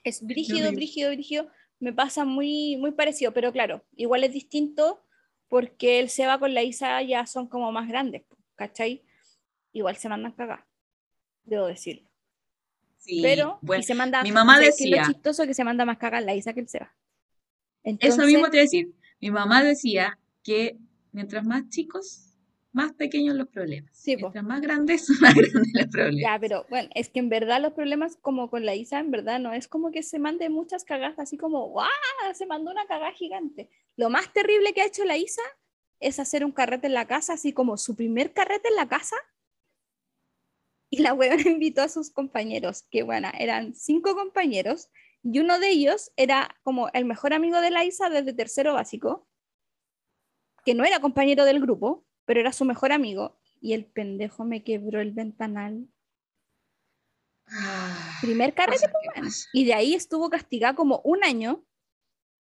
Es 0.04 0.22
brígido, 0.26 0.72
brígido, 0.72 1.12
brígido. 1.12 1.48
Me 1.80 1.92
pasa 1.94 2.26
muy, 2.26 2.78
muy 2.78 2.92
parecido, 2.92 3.34
pero 3.34 3.52
claro, 3.52 3.84
igual 3.96 4.24
es 4.24 4.34
distinto 4.34 5.02
porque 5.50 6.00
el 6.00 6.10
Seba 6.10 6.40
con 6.40 6.54
la 6.54 6.64
Isa 6.64 7.02
ya 7.02 7.26
son 7.26 7.48
como 7.48 7.72
más 7.72 7.88
grandes, 7.88 8.24
¿cachai? 8.56 9.04
Igual 9.74 9.96
se 9.98 10.10
mandan 10.10 10.32
cagar, 10.34 10.66
debo 11.46 11.68
decirlo. 11.68 12.08
Sí, 12.98 13.22
Pero, 13.22 13.60
bueno, 13.62 13.82
y 13.82 13.84
se 13.84 13.94
manda, 13.94 14.24
mi 14.24 14.32
mamá 14.32 14.56
¿sabes 14.56 14.76
qué 14.78 14.84
es 14.86 14.90
lo 14.90 14.98
decía- 14.98 15.14
chistoso 15.14 15.46
que 15.46 15.54
se 15.54 15.64
manda 15.64 15.86
más 15.86 15.98
cagar 15.98 16.24
la 16.24 16.34
Isa 16.34 16.54
que 16.54 16.62
el 16.62 16.68
Seba. 16.68 16.86
Eso 17.84 17.98
Entonces, 18.02 18.26
mismo 18.26 18.50
te 18.50 18.58
iba 18.58 18.62
a 18.62 18.66
decir. 18.66 18.92
Mi 19.22 19.30
mamá 19.32 19.64
decía 19.64 20.18
que 20.44 20.78
mientras 21.12 21.46
más 21.46 21.70
chicos, 21.70 22.32
más 22.72 22.94
pequeños 22.94 23.36
los 23.36 23.48
problemas. 23.48 23.92
Sí, 23.96 24.16
po. 24.18 24.22
mientras 24.32 24.44
más 24.44 24.60
grandes, 24.62 25.08
más 25.22 25.36
grandes 25.36 25.72
los 25.74 25.86
problemas. 25.88 26.22
Ya, 26.22 26.40
pero 26.40 26.66
bueno, 26.70 26.90
es 26.96 27.10
que 27.10 27.20
en 27.20 27.30
verdad 27.30 27.62
los 27.62 27.74
problemas 27.74 28.18
como 28.22 28.50
con 28.50 28.66
la 28.66 28.74
Isa, 28.74 29.00
en 29.00 29.12
verdad 29.12 29.40
no 29.40 29.54
es 29.54 29.68
como 29.68 29.92
que 29.92 30.02
se 30.02 30.18
mande 30.18 30.50
muchas 30.50 30.84
cagadas, 30.84 31.20
así 31.20 31.38
como, 31.38 31.70
¡guau! 31.70 31.88
Se 32.34 32.48
mandó 32.48 32.72
una 32.72 32.86
cagada 32.88 33.12
gigante. 33.14 33.70
Lo 33.96 34.10
más 34.10 34.34
terrible 34.34 34.74
que 34.74 34.82
ha 34.82 34.88
hecho 34.88 35.06
la 35.06 35.18
Isa 35.18 35.44
es 36.00 36.20
hacer 36.20 36.44
un 36.44 36.52
carrete 36.52 36.88
en 36.88 36.94
la 36.96 37.06
casa, 37.06 37.34
así 37.34 37.54
como 37.54 37.78
su 37.78 37.96
primer 37.96 38.34
carrete 38.34 38.68
en 38.70 38.76
la 38.76 38.88
casa. 38.88 39.16
Y 40.96 41.00
la 41.00 41.14
huevona 41.14 41.42
invitó 41.50 41.82
a 41.82 41.90
sus 41.90 42.12
compañeros, 42.12 42.84
que 42.90 43.04
bueno, 43.04 43.30
eran 43.38 43.76
cinco 43.76 44.16
compañeros, 44.16 44.90
y 45.24 45.40
uno 45.40 45.60
de 45.60 45.70
ellos 45.70 46.12
era 46.16 46.56
como 46.64 46.90
el 46.94 47.06
mejor 47.06 47.34
amigo 47.34 47.60
de 47.60 47.72
la 47.72 47.84
Isa 47.84 48.10
desde 48.10 48.34
tercero 48.34 48.74
básico, 48.74 49.28
que 50.64 50.74
no 50.74 50.84
era 50.86 51.00
compañero 51.00 51.46
del 51.46 51.60
grupo, 51.60 52.06
pero 52.26 52.40
era 52.40 52.52
su 52.52 52.66
mejor 52.66 52.92
amigo, 52.92 53.40
y 53.62 53.74
el 53.74 53.86
pendejo 53.86 54.46
me 54.46 54.64
quebró 54.64 55.02
el 55.02 55.12
ventanal 55.12 55.88
Ah, 57.48 58.18
primer 58.22 58.54
carrete, 58.54 58.90
pues. 59.16 59.48
Y 59.54 59.66
de 59.66 59.74
ahí 59.74 59.94
estuvo 59.94 60.30
castigada 60.30 60.76
como 60.76 61.02
un 61.04 61.24
año. 61.24 61.64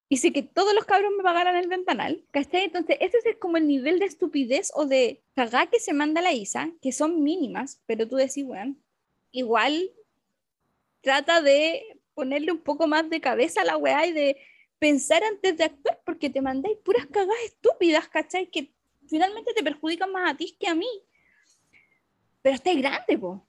Hice 0.07 0.31
que 0.31 0.43
todos 0.43 0.73
los 0.75 0.85
cabros 0.85 1.11
me 1.17 1.23
pagaran 1.23 1.55
el 1.55 1.67
ventanal. 1.67 2.23
¿Cachai? 2.31 2.65
Entonces, 2.65 2.97
ese 2.99 3.17
es 3.23 3.37
como 3.37 3.57
el 3.57 3.67
nivel 3.67 3.99
de 3.99 4.05
estupidez 4.05 4.71
o 4.75 4.85
de 4.85 5.23
cagá 5.35 5.67
que 5.67 5.79
se 5.79 5.93
manda 5.93 6.21
la 6.21 6.33
Isa, 6.33 6.71
que 6.81 6.91
son 6.91 7.23
mínimas, 7.23 7.81
pero 7.85 8.07
tú 8.07 8.15
decís, 8.15 8.45
weón, 8.45 8.83
igual 9.31 9.91
trata 11.01 11.41
de 11.41 11.99
ponerle 12.13 12.51
un 12.51 12.61
poco 12.61 12.87
más 12.87 13.09
de 13.09 13.21
cabeza 13.21 13.61
a 13.61 13.65
la 13.65 13.77
weá 13.77 14.07
y 14.07 14.11
de 14.11 14.37
pensar 14.79 15.23
antes 15.23 15.57
de 15.57 15.65
actuar, 15.65 16.01
porque 16.05 16.29
te 16.29 16.41
mandáis 16.41 16.77
puras 16.77 17.05
cagadas 17.07 17.43
estúpidas, 17.45 18.07
¿cachai? 18.07 18.49
Que 18.49 18.73
finalmente 19.07 19.53
te 19.53 19.63
perjudican 19.63 20.11
más 20.11 20.31
a 20.31 20.37
ti 20.37 20.55
que 20.59 20.67
a 20.67 20.75
mí. 20.75 20.87
Pero 22.41 22.55
estáis 22.55 22.77
grande, 22.77 23.17
po. 23.17 23.47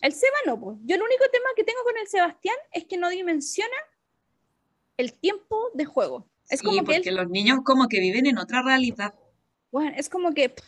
El 0.00 0.12
Seba 0.12 0.36
no, 0.46 0.58
po. 0.58 0.78
Yo 0.84 0.96
el 0.96 1.02
único 1.02 1.24
tema 1.30 1.48
que 1.56 1.64
tengo 1.64 1.82
con 1.84 1.96
el 1.98 2.06
Sebastián 2.06 2.56
es 2.72 2.84
que 2.84 2.96
no 2.96 3.08
dimensiona 3.08 3.76
el 5.00 5.12
tiempo 5.14 5.70
de 5.74 5.84
juego. 5.84 6.28
Es 6.48 6.60
Sí, 6.60 6.66
como 6.66 6.84
que 6.84 6.84
porque 6.94 7.08
él, 7.10 7.16
los 7.16 7.28
niños 7.30 7.60
como 7.64 7.88
que 7.88 8.00
viven 8.00 8.26
en 8.26 8.38
otra 8.38 8.62
realidad. 8.62 9.14
bueno, 9.72 9.92
es 9.96 10.08
como 10.08 10.32
que 10.34 10.50
pff, 10.50 10.64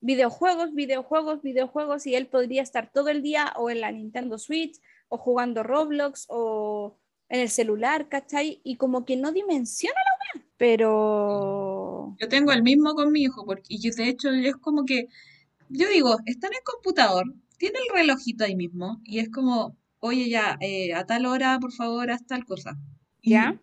videojuegos, 0.00 0.74
videojuegos, 0.74 1.42
videojuegos, 1.42 2.06
y 2.06 2.14
él 2.14 2.26
podría 2.28 2.62
estar 2.62 2.92
todo 2.92 3.08
el 3.08 3.22
día 3.22 3.52
o 3.56 3.70
en 3.70 3.80
la 3.80 3.92
Nintendo 3.92 4.38
Switch, 4.38 4.80
o 5.08 5.18
jugando 5.18 5.62
Roblox, 5.62 6.26
o 6.28 6.98
en 7.28 7.40
el 7.40 7.48
celular, 7.50 8.08
¿cachai? 8.08 8.60
Y 8.64 8.76
como 8.76 9.04
que 9.04 9.16
no 9.16 9.32
dimensiona 9.32 9.98
la 10.34 10.40
weá. 10.40 10.46
Pero. 10.56 12.16
Yo 12.20 12.28
tengo 12.28 12.52
el 12.52 12.62
mismo 12.62 12.94
con 12.94 13.12
mi 13.12 13.22
hijo, 13.22 13.44
porque, 13.44 13.64
y 13.68 13.80
yo, 13.80 13.90
de 13.96 14.08
hecho 14.08 14.30
es 14.30 14.56
como 14.56 14.84
que, 14.84 15.08
yo 15.68 15.88
digo, 15.88 16.16
está 16.26 16.46
en 16.48 16.54
el 16.54 16.62
computador, 16.64 17.24
tiene 17.58 17.78
el 17.80 17.94
relojito 17.94 18.44
ahí 18.44 18.56
mismo, 18.56 19.00
y 19.04 19.18
es 19.20 19.30
como, 19.30 19.76
oye 20.00 20.28
ya, 20.28 20.56
eh, 20.60 20.94
a 20.94 21.04
tal 21.06 21.26
hora, 21.26 21.58
por 21.60 21.72
favor, 21.72 22.10
haz 22.10 22.24
tal 22.26 22.44
cosa. 22.44 22.76
Y 23.26 23.30
¿Ya? 23.30 23.60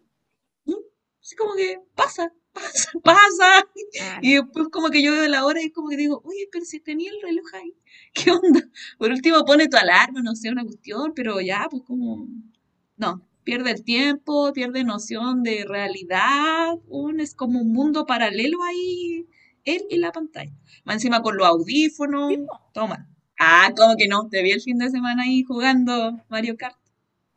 así 1.21 1.37
como 1.37 1.53
que 1.55 1.79
pasa, 1.95 2.33
pasa, 2.53 2.91
pasa. 3.01 3.65
Y 4.21 4.33
después 4.33 4.67
como 4.69 4.89
que 4.89 5.01
yo 5.01 5.13
veo 5.13 5.25
la 5.29 5.45
hora 5.45 5.61
y 5.63 5.71
como 5.71 5.87
que 5.87 5.95
digo, 5.95 6.21
oye, 6.25 6.49
pero 6.51 6.65
si 6.65 6.81
tenía 6.81 7.09
el 7.09 7.21
reloj 7.21 7.45
ahí, 7.53 7.73
¿qué 8.13 8.31
onda? 8.31 8.59
Por 8.97 9.11
último 9.11 9.45
pone 9.45 9.69
tu 9.69 9.77
alarma, 9.77 10.21
no 10.21 10.35
sé, 10.35 10.49
una 10.49 10.65
cuestión, 10.65 11.13
pero 11.15 11.39
ya, 11.39 11.65
pues 11.71 11.81
como, 11.83 12.27
no, 12.97 13.25
pierde 13.45 13.71
el 13.71 13.85
tiempo, 13.85 14.51
pierde 14.51 14.83
noción 14.83 15.43
de 15.43 15.63
realidad, 15.65 16.73
un, 16.89 17.21
es 17.21 17.33
como 17.33 17.61
un 17.61 17.71
mundo 17.71 18.05
paralelo 18.05 18.61
ahí, 18.63 19.25
él 19.63 19.83
y 19.89 19.95
la 19.95 20.11
pantalla. 20.11 20.51
Más 20.83 20.95
encima 20.95 21.21
con 21.21 21.37
los 21.37 21.47
audífonos, 21.47 22.33
toma. 22.73 23.09
Ah, 23.39 23.71
como 23.77 23.95
que 23.95 24.09
no, 24.09 24.27
te 24.27 24.43
vi 24.43 24.51
el 24.51 24.61
fin 24.61 24.77
de 24.77 24.89
semana 24.89 25.23
ahí 25.23 25.43
jugando 25.43 26.21
Mario 26.27 26.57
Kart. 26.57 26.82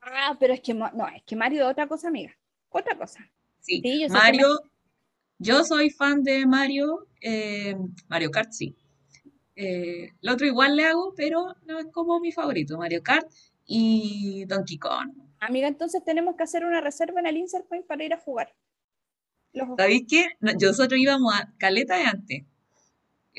Ah, 0.07 0.37
pero 0.39 0.55
es 0.55 0.61
que 0.61 0.73
no, 0.73 0.87
es 1.15 1.23
que 1.25 1.35
Mario 1.35 1.65
es 1.65 1.71
otra 1.71 1.89
cosa, 1.89 2.09
amiga. 2.09 2.33
Otra 2.69 2.97
cosa. 2.97 3.21
Sí, 3.61 3.81
Sí, 3.83 4.03
yo 4.03 4.09
Mario, 4.09 4.49
yo 5.39 5.65
soy 5.65 5.91
fan 5.91 6.23
de 6.23 6.47
Mario, 6.47 7.09
eh, 7.21 7.77
Mario 8.09 8.31
Kart, 8.31 8.53
sí. 8.53 8.77
Eh, 9.57 10.13
el 10.21 10.29
otro 10.29 10.47
igual 10.47 10.77
le 10.77 10.85
hago, 10.87 11.13
pero 11.17 11.57
no 11.67 11.79
es 11.79 11.87
como 11.93 12.21
mi 12.21 12.31
favorito, 12.31 12.79
Mario 12.79 13.03
Kart 13.03 13.29
y 13.67 14.45
Donkey 14.47 14.79
Kong. 14.79 15.13
Amiga, 15.41 15.67
entonces 15.67 16.05
tenemos 16.05 16.37
que 16.37 16.45
hacer 16.45 16.65
una 16.65 16.81
reserva 16.81 17.21
en 17.21 17.27
el 17.27 17.37
Insert 17.39 17.67
Point 17.67 17.87
para 17.87 18.05
ir 18.05 18.15
a 18.15 18.19
jugar. 18.19 18.55
Los 19.53 19.69
¿Sabéis 19.77 20.05
qué? 20.09 20.27
No, 20.41 20.53
nosotros 20.53 21.01
íbamos 21.01 21.35
a 21.35 21.53
Caleta 21.59 21.97
de 21.97 22.05
antes, 22.05 22.45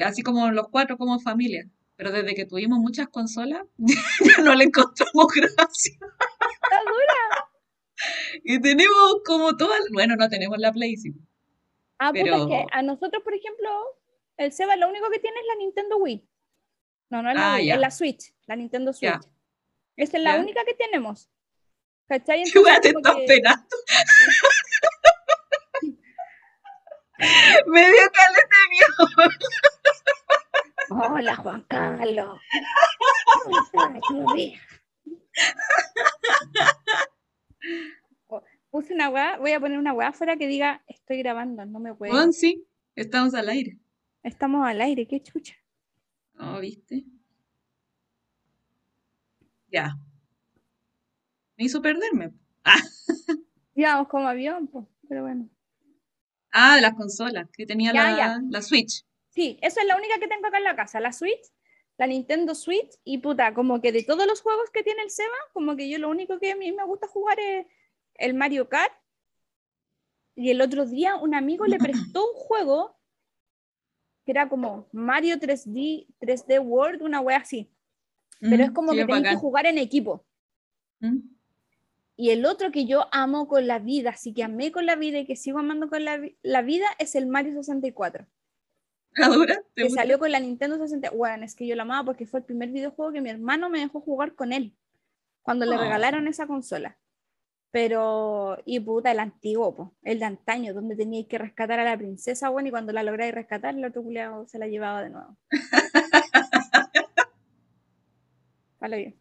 así 0.03 0.21
como 0.21 0.51
los 0.51 0.67
cuatro 0.69 0.97
como 0.97 1.19
familia, 1.19 1.69
pero 1.95 2.11
desde 2.11 2.35
que 2.35 2.45
tuvimos 2.45 2.79
muchas 2.79 3.07
consolas, 3.07 3.61
ya 3.77 4.43
no 4.43 4.55
le 4.55 4.65
encontramos 4.65 5.27
gracia. 5.35 5.97
Y 8.43 8.61
tenemos 8.61 9.21
como 9.25 9.57
todas, 9.57 9.81
bueno, 9.91 10.15
no 10.15 10.29
tenemos 10.29 10.57
la 10.59 10.71
Play, 10.71 10.95
sí. 10.97 11.13
Ah, 11.99 12.09
puta, 12.09 12.19
es 12.19 12.25
que 12.25 12.31
Pero- 12.47 12.65
a 12.71 12.81
nosotros, 12.83 13.23
por 13.23 13.33
ejemplo, 13.33 13.69
el 14.37 14.51
Seba 14.51 14.75
lo 14.75 14.87
único 14.87 15.09
que 15.09 15.17
tiene 15.19 15.39
es 15.39 15.45
la 15.47 15.55
Nintendo 15.55 15.97
Wii. 15.97 16.27
No, 17.09 17.23
no 17.23 17.29
es 17.31 17.35
la 17.35 17.53
Ah, 17.53 17.55
Wii, 17.57 17.65
ya. 17.65 17.73
es 17.75 17.79
la 17.79 17.89
Switch, 17.91 18.33
la 18.45 18.55
Nintendo 18.55 18.93
Switch. 18.93 19.19
Esa 19.95 20.17
es 20.17 20.23
la 20.23 20.35
única 20.35 20.63
que 20.65 20.75
tenemos. 20.75 21.27
¿Cachai? 22.07 22.43
¿Qué 22.43 22.59
weá 22.59 22.79
te 22.79 22.89
estás 22.89 23.15
que-? 23.15 23.41
Me 27.65 27.81
dio 27.81 28.11
caleta 28.13 28.55
de 28.61 28.67
miedo. 28.69 28.93
Hola, 31.15 31.35
Juan 31.37 31.61
Carlos. 31.67 32.39
Puse 38.69 38.93
una 38.93 39.09
weá, 39.09 39.37
voy 39.37 39.51
a 39.53 39.59
poner 39.59 39.79
una 39.79 39.93
weá 39.93 40.09
afuera 40.09 40.37
que 40.37 40.45
diga 40.47 40.83
estoy 40.87 41.17
grabando, 41.19 41.65
no 41.65 41.79
me 41.79 41.93
puedo. 41.95 42.11
Juan, 42.13 42.33
sí, 42.33 42.65
estamos 42.95 43.33
al 43.33 43.49
aire. 43.49 43.79
Estamos 44.23 44.67
al 44.67 44.81
aire, 44.81 45.07
qué 45.07 45.21
chucha. 45.21 45.55
Oh, 46.39 46.59
¿viste? 46.59 47.05
Ya. 49.71 49.97
Me 51.57 51.63
hizo 51.65 51.81
perderme. 51.81 52.33
Íbamos 53.75 54.07
como 54.09 54.27
avión, 54.27 54.67
pues, 54.67 54.85
pero 55.07 55.23
bueno. 55.23 55.49
Ah, 56.51 56.75
de 56.75 56.81
las 56.81 56.93
consolas, 56.93 57.47
que 57.51 57.65
tenía 57.65 57.93
Ya, 57.93 58.11
la, 58.11 58.17
ya. 58.17 58.39
la 58.49 58.61
Switch. 58.61 59.03
Sí, 59.29 59.57
esa 59.61 59.81
es 59.81 59.87
la 59.87 59.95
única 59.95 60.19
que 60.19 60.27
tengo 60.27 60.47
acá 60.47 60.57
en 60.57 60.63
la 60.63 60.75
casa, 60.75 60.99
la 60.99 61.13
Switch, 61.13 61.41
la 61.97 62.07
Nintendo 62.07 62.53
Switch, 62.53 62.91
y 63.03 63.17
puta, 63.19 63.53
como 63.53 63.81
que 63.81 63.91
de 63.91 64.03
todos 64.03 64.27
los 64.27 64.41
juegos 64.41 64.69
que 64.71 64.83
tiene 64.83 65.01
el 65.01 65.09
Seba, 65.09 65.35
como 65.53 65.75
que 65.75 65.89
yo 65.89 65.97
lo 65.97 66.09
único 66.09 66.39
que 66.39 66.51
a 66.51 66.55
mí 66.55 66.71
me 66.71 66.85
gusta 66.85 67.07
jugar 67.07 67.39
es 67.39 67.65
el 68.15 68.33
Mario 68.33 68.69
Kart. 68.69 68.93
Y 70.35 70.51
el 70.51 70.61
otro 70.61 70.85
día 70.85 71.15
un 71.15 71.33
amigo 71.33 71.65
le 71.65 71.79
prestó 71.79 72.23
un 72.23 72.33
juego 72.35 72.95
que 74.23 74.31
era 74.31 74.49
como 74.49 74.87
Mario 74.91 75.37
3D, 75.37 76.05
3D 76.19 76.59
World, 76.59 77.01
una 77.01 77.21
wea 77.21 77.37
así. 77.37 77.71
Pero 78.39 78.63
es 78.63 78.69
Mm, 78.69 78.73
como 78.73 78.91
sí, 78.91 78.97
que 78.97 79.01
es 79.01 79.07
tenéis 79.07 79.29
que 79.29 79.35
jugar 79.37 79.65
en 79.65 79.77
equipo. 79.77 80.25
Mm. 80.99 81.19
Y 82.17 82.31
el 82.31 82.45
otro 82.45 82.71
que 82.71 82.85
yo 82.85 83.07
amo 83.11 83.47
con 83.47 83.67
la 83.67 83.79
vida, 83.79 84.11
así 84.11 84.33
que 84.33 84.43
amé 84.43 84.71
con 84.71 84.85
la 84.85 84.95
vida 84.95 85.19
y 85.19 85.25
que 85.25 85.35
sigo 85.35 85.59
amando 85.59 85.89
con 85.89 86.03
la, 86.03 86.19
la 86.41 86.61
vida, 86.61 86.87
es 86.99 87.15
el 87.15 87.27
Mario 87.27 87.53
64. 87.53 88.27
¿Te 89.75 89.83
que 89.83 89.83
gusta? 89.83 90.01
salió 90.01 90.19
con 90.19 90.31
la 90.31 90.39
Nintendo 90.39 90.77
60. 90.77 91.11
Bueno, 91.11 91.45
es 91.45 91.55
que 91.55 91.67
yo 91.67 91.75
la 91.75 91.83
amaba 91.83 92.03
porque 92.05 92.25
fue 92.25 92.39
el 92.41 92.45
primer 92.45 92.69
videojuego 92.69 93.11
que 93.13 93.21
mi 93.21 93.29
hermano 93.29 93.69
me 93.69 93.79
dejó 93.79 94.01
jugar 94.01 94.33
con 94.35 94.51
él 94.53 94.73
cuando 95.43 95.65
le 95.65 95.75
Oh. 95.75 95.77
regalaron 95.77 96.27
esa 96.27 96.47
consola. 96.47 96.97
Pero, 97.71 98.57
y 98.65 98.79
puta, 98.79 99.11
el 99.11 99.19
antiguo, 99.19 99.75
po, 99.75 99.93
el 100.03 100.19
de 100.19 100.25
antaño, 100.25 100.73
donde 100.73 100.95
teníais 100.95 101.27
que 101.27 101.37
rescatar 101.37 101.79
a 101.79 101.83
la 101.85 101.97
princesa, 101.97 102.49
bueno, 102.49 102.69
y 102.69 102.71
cuando 102.71 102.91
la 102.93 103.03
lográis 103.03 103.33
rescatar, 103.33 103.75
el 103.75 103.85
otro 103.85 104.03
culiao 104.03 104.47
se 104.47 104.57
la 104.59 104.67
llevaba 104.67 105.03
de 105.03 105.09
nuevo. 105.11 105.37
Vale 108.79 108.97
bien. 108.97 109.19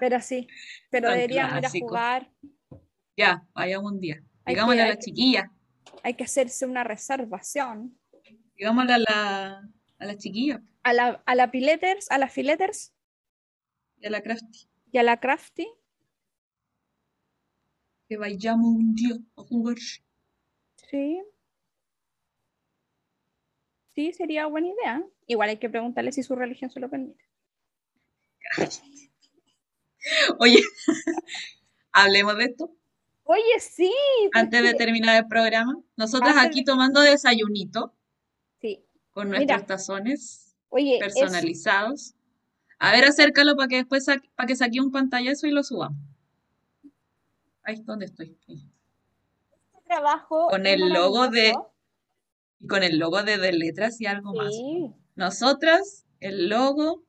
Pero 0.00 0.20
sí, 0.20 0.48
pero 0.90 1.08
Son 1.08 1.14
deberíamos 1.16 1.58
ir 1.58 1.66
a 1.66 1.70
jugar. 1.70 2.30
Ya, 3.16 3.44
vayamos 3.54 3.92
un 3.92 4.00
día. 4.00 4.22
Digámosle 4.46 4.82
a 4.82 4.88
la 4.88 4.98
chiquilla. 4.98 5.50
Hay 6.02 6.14
que 6.14 6.24
hacerse 6.24 6.66
una 6.66 6.84
reservación. 6.84 7.98
Digámosle 8.60 8.92
a 8.92 8.98
la, 8.98 9.70
a 9.98 10.04
la 10.04 10.18
chiquilla 10.18 10.62
A 10.82 10.92
la, 10.92 11.22
a 11.24 11.34
la 11.34 11.50
Pileters, 11.50 12.10
a 12.10 12.18
la 12.18 12.28
Fileters 12.28 12.92
y 13.96 14.06
a 14.06 14.10
la 14.10 14.20
Crafty. 14.20 14.68
y 14.92 14.98
a 14.98 15.02
la 15.02 15.18
Crafty. 15.18 15.66
Que 18.06 18.18
vayamos 18.18 18.66
un 18.66 18.94
día 18.94 19.16
a 19.38 19.42
jugar. 19.44 19.78
Sí. 20.76 21.22
Sí, 23.94 24.12
sería 24.12 24.44
buena 24.44 24.68
idea. 24.68 25.02
Igual 25.26 25.48
hay 25.48 25.58
que 25.58 25.70
preguntarle 25.70 26.12
si 26.12 26.22
su 26.22 26.36
religión 26.36 26.70
se 26.70 26.80
lo 26.80 26.90
permite. 26.90 27.24
Oye, 30.38 30.60
hablemos 31.92 32.36
de 32.36 32.44
esto 32.44 32.76
Oye, 33.24 33.60
sí. 33.60 33.90
antes 34.34 34.62
de 34.62 34.74
terminar 34.74 35.16
el 35.16 35.28
programa. 35.28 35.82
Nosotras 35.96 36.36
Antes 36.36 36.46
aquí 36.46 36.62
tomando 36.64 37.00
desayunito. 37.00 37.96
Con 39.12 39.28
nuestros 39.28 39.56
Mira. 39.58 39.66
tazones 39.66 40.56
Oye, 40.70 40.96
es- 40.98 41.00
personalizados. 41.00 42.14
A 42.78 42.92
ver, 42.92 43.04
acércalo 43.04 43.56
para 43.56 43.68
que 43.68 43.76
después 43.76 44.06
para 44.06 44.46
que 44.46 44.56
saque 44.56 44.80
un 44.80 44.90
pantallazo 44.90 45.46
y 45.46 45.50
lo 45.50 45.62
subamos. 45.62 45.98
Ahí 47.62 47.74
es 47.74 47.84
donde 47.84 48.06
estoy. 48.06 48.36
ahí. 48.48 48.66
este 49.74 49.84
trabajo. 49.86 50.48
Con 50.48 50.66
el 50.66 50.88
logo 50.88 51.28
de- 51.28 51.54
con 52.68 52.82
el 52.82 52.98
logo 52.98 53.22
de, 53.22 53.38
de 53.38 53.52
letras 53.52 54.00
y 54.00 54.06
algo 54.06 54.32
más. 54.34 54.54
Nosotras, 55.14 56.06
el 56.20 56.48
logo, 56.48 57.02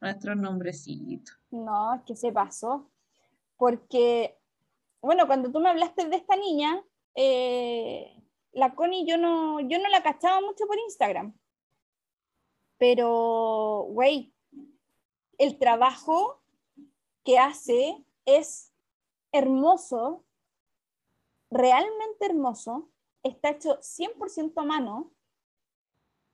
nuestro 0.00 0.34
nombrecito. 0.34 1.32
No, 1.50 1.94
es 1.94 2.02
que 2.06 2.16
se 2.16 2.30
pasó. 2.32 2.88
Porque, 3.56 4.36
bueno, 5.00 5.26
cuando 5.26 5.50
tú 5.50 5.60
me 5.60 5.68
hablaste 5.70 6.06
de 6.08 6.16
esta 6.16 6.36
niña, 6.36 6.82
eh, 7.14 8.11
la 8.52 8.74
Connie 8.74 9.06
yo 9.06 9.16
no, 9.16 9.60
yo 9.60 9.78
no 9.78 9.88
la 9.88 10.02
cachaba 10.02 10.40
mucho 10.40 10.66
por 10.66 10.78
Instagram. 10.78 11.34
Pero, 12.78 13.86
güey, 13.90 14.34
el 15.38 15.58
trabajo 15.58 16.42
que 17.24 17.38
hace 17.38 18.04
es 18.24 18.72
hermoso, 19.32 20.24
realmente 21.50 22.26
hermoso, 22.26 22.90
está 23.22 23.50
hecho 23.50 23.78
100% 23.80 24.52
a 24.56 24.64
mano 24.64 25.12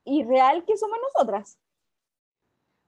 y 0.05 0.25
real 0.25 0.65
que 0.65 0.77
somos 0.77 0.99
nosotras. 1.03 1.59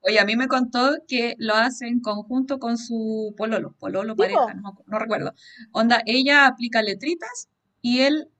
Oye, 0.02 0.18
a 0.18 0.24
mí 0.24 0.34
me 0.34 0.48
contó 0.48 0.96
que 1.06 1.34
lo 1.36 1.54
hace 1.54 1.86
en 1.86 2.00
conjunto 2.00 2.58
con 2.58 2.78
su 2.78 3.34
pololo, 3.36 3.74
pololo, 3.78 4.16
pareja, 4.16 4.54
no, 4.54 4.78
no 4.86 4.98
recuerdo. 4.98 5.34
Onda, 5.72 6.02
ella 6.06 6.46
aplica 6.46 6.80
letritas 6.80 7.50
y 7.82 8.00
él 8.00 8.30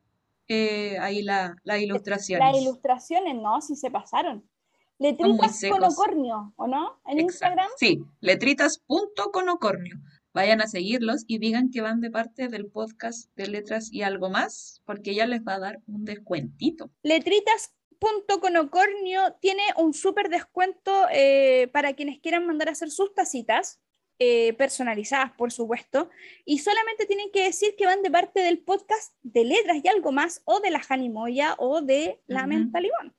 eh, 0.52 0.98
ahí 0.98 1.22
la, 1.22 1.54
las 1.62 1.80
ilustraciones. 1.80 2.44
Las 2.44 2.60
ilustraciones, 2.60 3.36
no, 3.36 3.60
si 3.60 3.76
se 3.76 3.88
pasaron. 3.88 4.50
Letritas 4.98 5.60
secos. 5.60 5.78
conocornio, 5.78 6.52
¿o 6.56 6.66
no? 6.66 7.00
En 7.06 7.20
Exacto. 7.20 7.22
Instagram. 7.22 7.68
Sí, 7.76 8.02
letritas.conocornio. 8.18 10.00
Vayan 10.34 10.60
a 10.60 10.66
seguirlos 10.66 11.22
y 11.28 11.38
digan 11.38 11.70
que 11.70 11.82
van 11.82 12.00
de 12.00 12.10
parte 12.10 12.48
del 12.48 12.66
podcast 12.66 13.32
de 13.36 13.46
letras 13.46 13.92
y 13.92 14.02
algo 14.02 14.28
más, 14.28 14.82
porque 14.84 15.12
ella 15.12 15.26
les 15.26 15.42
va 15.42 15.54
a 15.54 15.60
dar 15.60 15.78
un 15.86 16.04
descuentito. 16.04 16.90
Letritas.conocornio 17.04 19.36
tiene 19.40 19.62
un 19.76 19.94
súper 19.94 20.30
descuento 20.30 21.06
eh, 21.12 21.68
para 21.72 21.94
quienes 21.94 22.18
quieran 22.18 22.44
mandar 22.44 22.68
a 22.68 22.72
hacer 22.72 22.90
sus 22.90 23.14
tacitas. 23.14 23.78
Eh, 24.22 24.52
personalizadas, 24.52 25.32
por 25.32 25.50
supuesto, 25.50 26.10
y 26.44 26.58
solamente 26.58 27.06
tienen 27.06 27.30
que 27.32 27.42
decir 27.42 27.74
que 27.78 27.86
van 27.86 28.02
de 28.02 28.10
parte 28.10 28.40
del 28.40 28.58
podcast 28.58 29.14
de 29.22 29.44
letras 29.44 29.78
y 29.82 29.88
algo 29.88 30.12
más, 30.12 30.42
o 30.44 30.60
de 30.60 30.70
la 30.70 30.80
Janimoya 30.80 31.54
o 31.56 31.80
de 31.80 32.20
la. 32.26 32.46
Menta 32.46 32.82
Limón. 32.82 33.14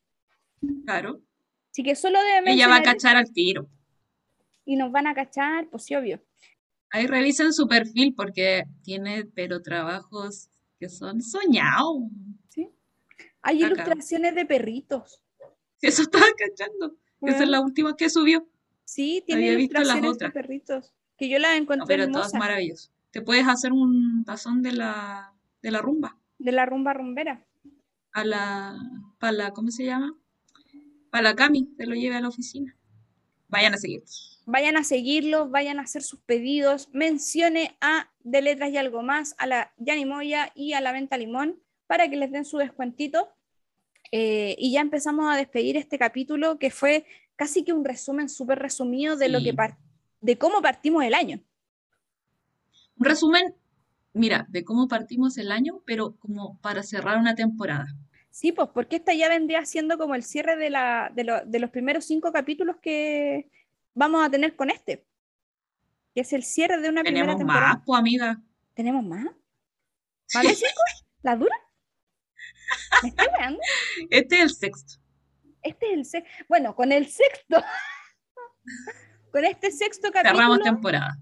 Claro. 0.86 1.20
Así 1.72 1.82
que 1.82 1.96
solo 1.96 2.20
deben 2.22 2.50
Ella 2.50 2.68
va 2.68 2.76
a 2.76 2.84
cachar 2.84 3.16
al 3.18 3.34
tiro. 3.34 3.68
y 4.64 4.76
nos 4.76 4.92
van 4.92 5.08
a 5.08 5.16
cachar, 5.16 5.68
pues 5.72 5.86
sí, 5.86 5.96
obvio. 5.96 6.22
Ahí 6.92 7.08
revisen 7.08 7.52
su 7.52 7.68
perfil 7.68 8.14
porque 8.14 8.66
tiene, 8.84 9.26
pero 9.26 9.64
trabajos 9.64 10.50
que 10.80 10.88
son 10.88 11.24
soñados. 11.24 12.04
¿sí? 12.50 12.70
Hay 13.42 13.64
ilustraciones 13.64 14.36
de 14.36 14.46
perritos. 14.46 15.20
Eso 15.82 16.04
estaba 16.04 16.28
cachando. 16.38 16.96
Esa 17.22 17.42
es 17.42 17.50
la 17.50 17.60
última 17.60 17.98
que 17.98 18.08
subió. 18.08 18.48
Sí, 18.92 19.24
tiene 19.26 19.56
visto 19.56 19.80
las 19.82 20.04
otras. 20.04 20.34
perritos. 20.34 20.94
Que 21.18 21.30
yo 21.30 21.40
las 21.40 21.52
No, 21.52 21.58
encontré 21.64 21.86
pero 21.88 22.04
todo 22.12 22.24
es 22.24 22.28
hermosas. 22.34 22.40
maravilloso. 22.40 22.92
Te 23.12 23.22
puedes 23.22 23.48
hacer 23.48 23.72
un 23.72 24.26
tazón 24.26 24.62
de 24.62 24.74
la, 24.74 25.34
de 25.62 25.72
la 25.72 25.80
rumba. 25.82 26.18
De 26.40 26.52
la 26.52 26.66
rumba 26.66 26.94
rumbera. 26.94 27.46
A 28.12 28.26
la, 28.26 28.78
para 29.18 29.32
la, 29.32 29.52
¿cómo 29.54 29.72
se 29.72 29.86
llama? 29.86 30.14
Para 31.10 31.24
la 31.24 31.36
Cami, 31.38 31.68
te 31.78 31.86
lo 31.86 31.96
lleve 31.96 32.16
a 32.18 32.22
la 32.22 32.28
oficina. 32.28 32.76
Vayan 33.48 33.76
a 33.76 33.78
seguir. 33.78 34.04
Vayan 34.46 34.76
a 34.76 34.84
seguirlos, 34.84 35.50
vayan 35.52 35.80
a 35.80 35.84
hacer 35.84 36.02
sus 36.04 36.20
pedidos. 36.20 36.90
Mencione 36.92 37.78
a 37.80 38.12
De 38.24 38.42
Letras 38.42 38.72
y 38.72 38.78
Algo 38.78 39.04
Más, 39.04 39.36
a 39.38 39.46
la 39.48 39.72
Yani 39.78 40.04
Moya 40.06 40.52
y 40.54 40.74
a 40.74 40.82
la 40.82 40.92
Venta 40.92 41.18
Limón 41.18 41.62
para 41.88 42.10
que 42.10 42.18
les 42.18 42.30
den 42.32 42.44
su 42.44 42.58
descuentito. 42.58 43.30
Eh, 44.12 44.56
y 44.58 44.74
ya 44.74 44.82
empezamos 44.82 45.34
a 45.34 45.38
despedir 45.38 45.78
este 45.78 45.98
capítulo 45.98 46.60
que 46.60 46.72
fue 46.72 47.06
casi 47.42 47.64
que 47.64 47.74
un 47.74 47.84
resumen 47.84 48.30
súper 48.30 48.60
resumido 48.60 49.18
de 49.18 49.28
lo 49.28 49.40
que 49.40 49.56
de 50.22 50.38
cómo 50.38 50.62
partimos 50.62 51.04
el 51.04 51.16
año. 51.16 51.40
Un 53.00 53.06
resumen, 53.06 53.56
mira, 54.14 54.46
de 54.50 54.64
cómo 54.64 54.88
partimos 54.88 55.40
el 55.40 55.52
año, 55.52 55.82
pero 55.88 56.16
como 56.20 56.60
para 56.62 56.84
cerrar 56.84 57.18
una 57.18 57.34
temporada. 57.34 57.88
Sí, 58.30 58.52
pues 58.52 58.70
porque 58.76 58.98
esta 58.98 59.16
ya 59.16 59.28
vendría 59.28 59.66
siendo 59.66 59.98
como 59.98 60.14
el 60.14 60.22
cierre 60.22 60.56
de, 60.56 60.70
la, 60.70 61.12
de, 61.16 61.24
lo- 61.24 61.44
de 61.44 61.58
los 61.58 61.72
primeros 61.72 62.06
cinco 62.06 62.32
capítulos 62.32 62.76
que 62.80 63.50
vamos 63.96 64.24
a 64.24 64.30
tener 64.30 64.56
con 64.56 64.70
este. 64.70 65.04
Que 66.14 66.22
es 66.22 66.34
el 66.34 66.44
cierre 66.44 66.80
de 66.80 66.90
una 66.90 67.02
primera 67.02 67.24
Tenemos 67.26 67.40
temporada. 67.40 67.74
más, 67.74 67.84
pues 67.88 68.00
amiga. 68.00 68.40
¿Tenemos 68.76 69.04
más? 69.04 69.26
¿Más 70.36 70.44
de 70.44 70.54
cinco? 70.54 70.82
¿La 71.24 71.36
dura? 71.36 71.56
¿Me 73.02 73.10
estoy 73.10 73.28
weando? 73.40 73.60
Este 74.12 74.36
es 74.36 74.42
el 74.44 74.50
sexto. 74.52 75.01
Este 75.64 75.88
es 75.88 75.94
el 75.94 76.06
sexto. 76.06 76.30
Bueno, 76.50 76.76
con 76.76 76.92
el 76.92 77.08
sexto. 77.08 77.62
con 79.32 79.46
este 79.46 79.72
sexto 79.72 80.12
capítulo. 80.12 80.38
Cerramos 80.38 80.62
temporada. 80.62 81.18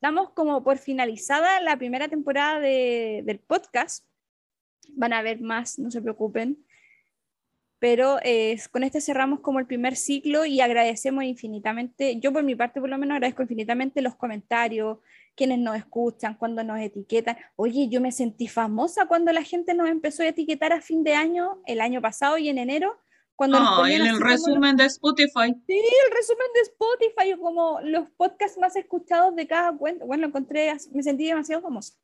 damos 0.00 0.30
como 0.30 0.62
por 0.62 0.78
finalizada 0.78 1.60
la 1.60 1.76
primera 1.76 2.08
temporada 2.08 2.60
de- 2.60 3.22
del 3.24 3.38
podcast. 3.40 4.04
Van 4.90 5.12
a 5.12 5.22
ver 5.22 5.40
más, 5.40 5.78
no 5.78 5.90
se 5.90 6.02
preocupen. 6.02 6.58
Pero 7.78 8.18
eh, 8.22 8.58
con 8.72 8.84
este 8.84 9.02
cerramos 9.02 9.40
como 9.40 9.58
el 9.58 9.66
primer 9.66 9.96
ciclo 9.96 10.46
y 10.46 10.62
agradecemos 10.62 11.24
infinitamente, 11.24 12.18
yo 12.20 12.32
por 12.32 12.42
mi 12.42 12.54
parte 12.54 12.80
por 12.80 12.88
lo 12.88 12.96
menos 12.96 13.16
agradezco 13.16 13.42
infinitamente 13.42 14.00
los 14.00 14.16
comentarios, 14.16 14.98
quienes 15.34 15.58
nos 15.58 15.76
escuchan, 15.76 16.36
cuando 16.36 16.64
nos 16.64 16.80
etiquetan. 16.80 17.36
Oye, 17.54 17.88
yo 17.90 18.00
me 18.00 18.12
sentí 18.12 18.48
famosa 18.48 19.06
cuando 19.06 19.30
la 19.30 19.42
gente 19.42 19.74
nos 19.74 19.90
empezó 19.90 20.22
a 20.22 20.28
etiquetar 20.28 20.72
a 20.72 20.80
fin 20.80 21.04
de 21.04 21.14
año, 21.14 21.60
el 21.66 21.82
año 21.82 22.00
pasado 22.00 22.38
y 22.38 22.48
en 22.48 22.56
enero, 22.56 22.98
cuando 23.36 23.60
nos 23.60 23.68
Ah, 23.70 23.76
ponían 23.76 24.00
en 24.00 24.06
el 24.08 24.12
los- 24.14 24.22
resumen 24.22 24.76
de 24.76 24.86
Spotify. 24.86 25.54
Sí, 25.66 25.78
el 25.78 26.16
resumen 26.16 26.46
de 26.54 26.60
Spotify, 26.62 27.38
como 27.40 27.80
los 27.82 28.10
podcasts 28.10 28.58
más 28.58 28.74
escuchados 28.76 29.36
de 29.36 29.46
cada 29.46 29.76
cuenta. 29.76 30.04
Bueno, 30.04 30.22
lo 30.22 30.28
encontré, 30.28 30.74
me 30.92 31.02
sentí 31.02 31.26
demasiado 31.26 31.62
famosa. 31.62 31.94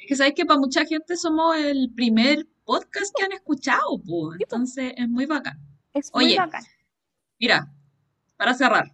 Es 0.00 0.06
que 0.08 0.16
sabes 0.16 0.34
que 0.34 0.44
para 0.44 0.58
mucha 0.60 0.84
gente 0.84 1.16
somos 1.16 1.56
el 1.56 1.90
primer 1.94 2.46
podcasts 2.64 3.12
que 3.16 3.24
han 3.24 3.32
escuchado, 3.32 4.02
po. 4.04 4.34
Entonces 4.38 4.92
es 4.96 5.08
muy 5.08 5.26
bacán. 5.26 5.58
Es 5.94 6.12
muy 6.12 6.24
Oye, 6.26 6.36
bacán. 6.36 6.62
Mira, 7.40 7.72
para 8.36 8.52
cerrar, 8.54 8.92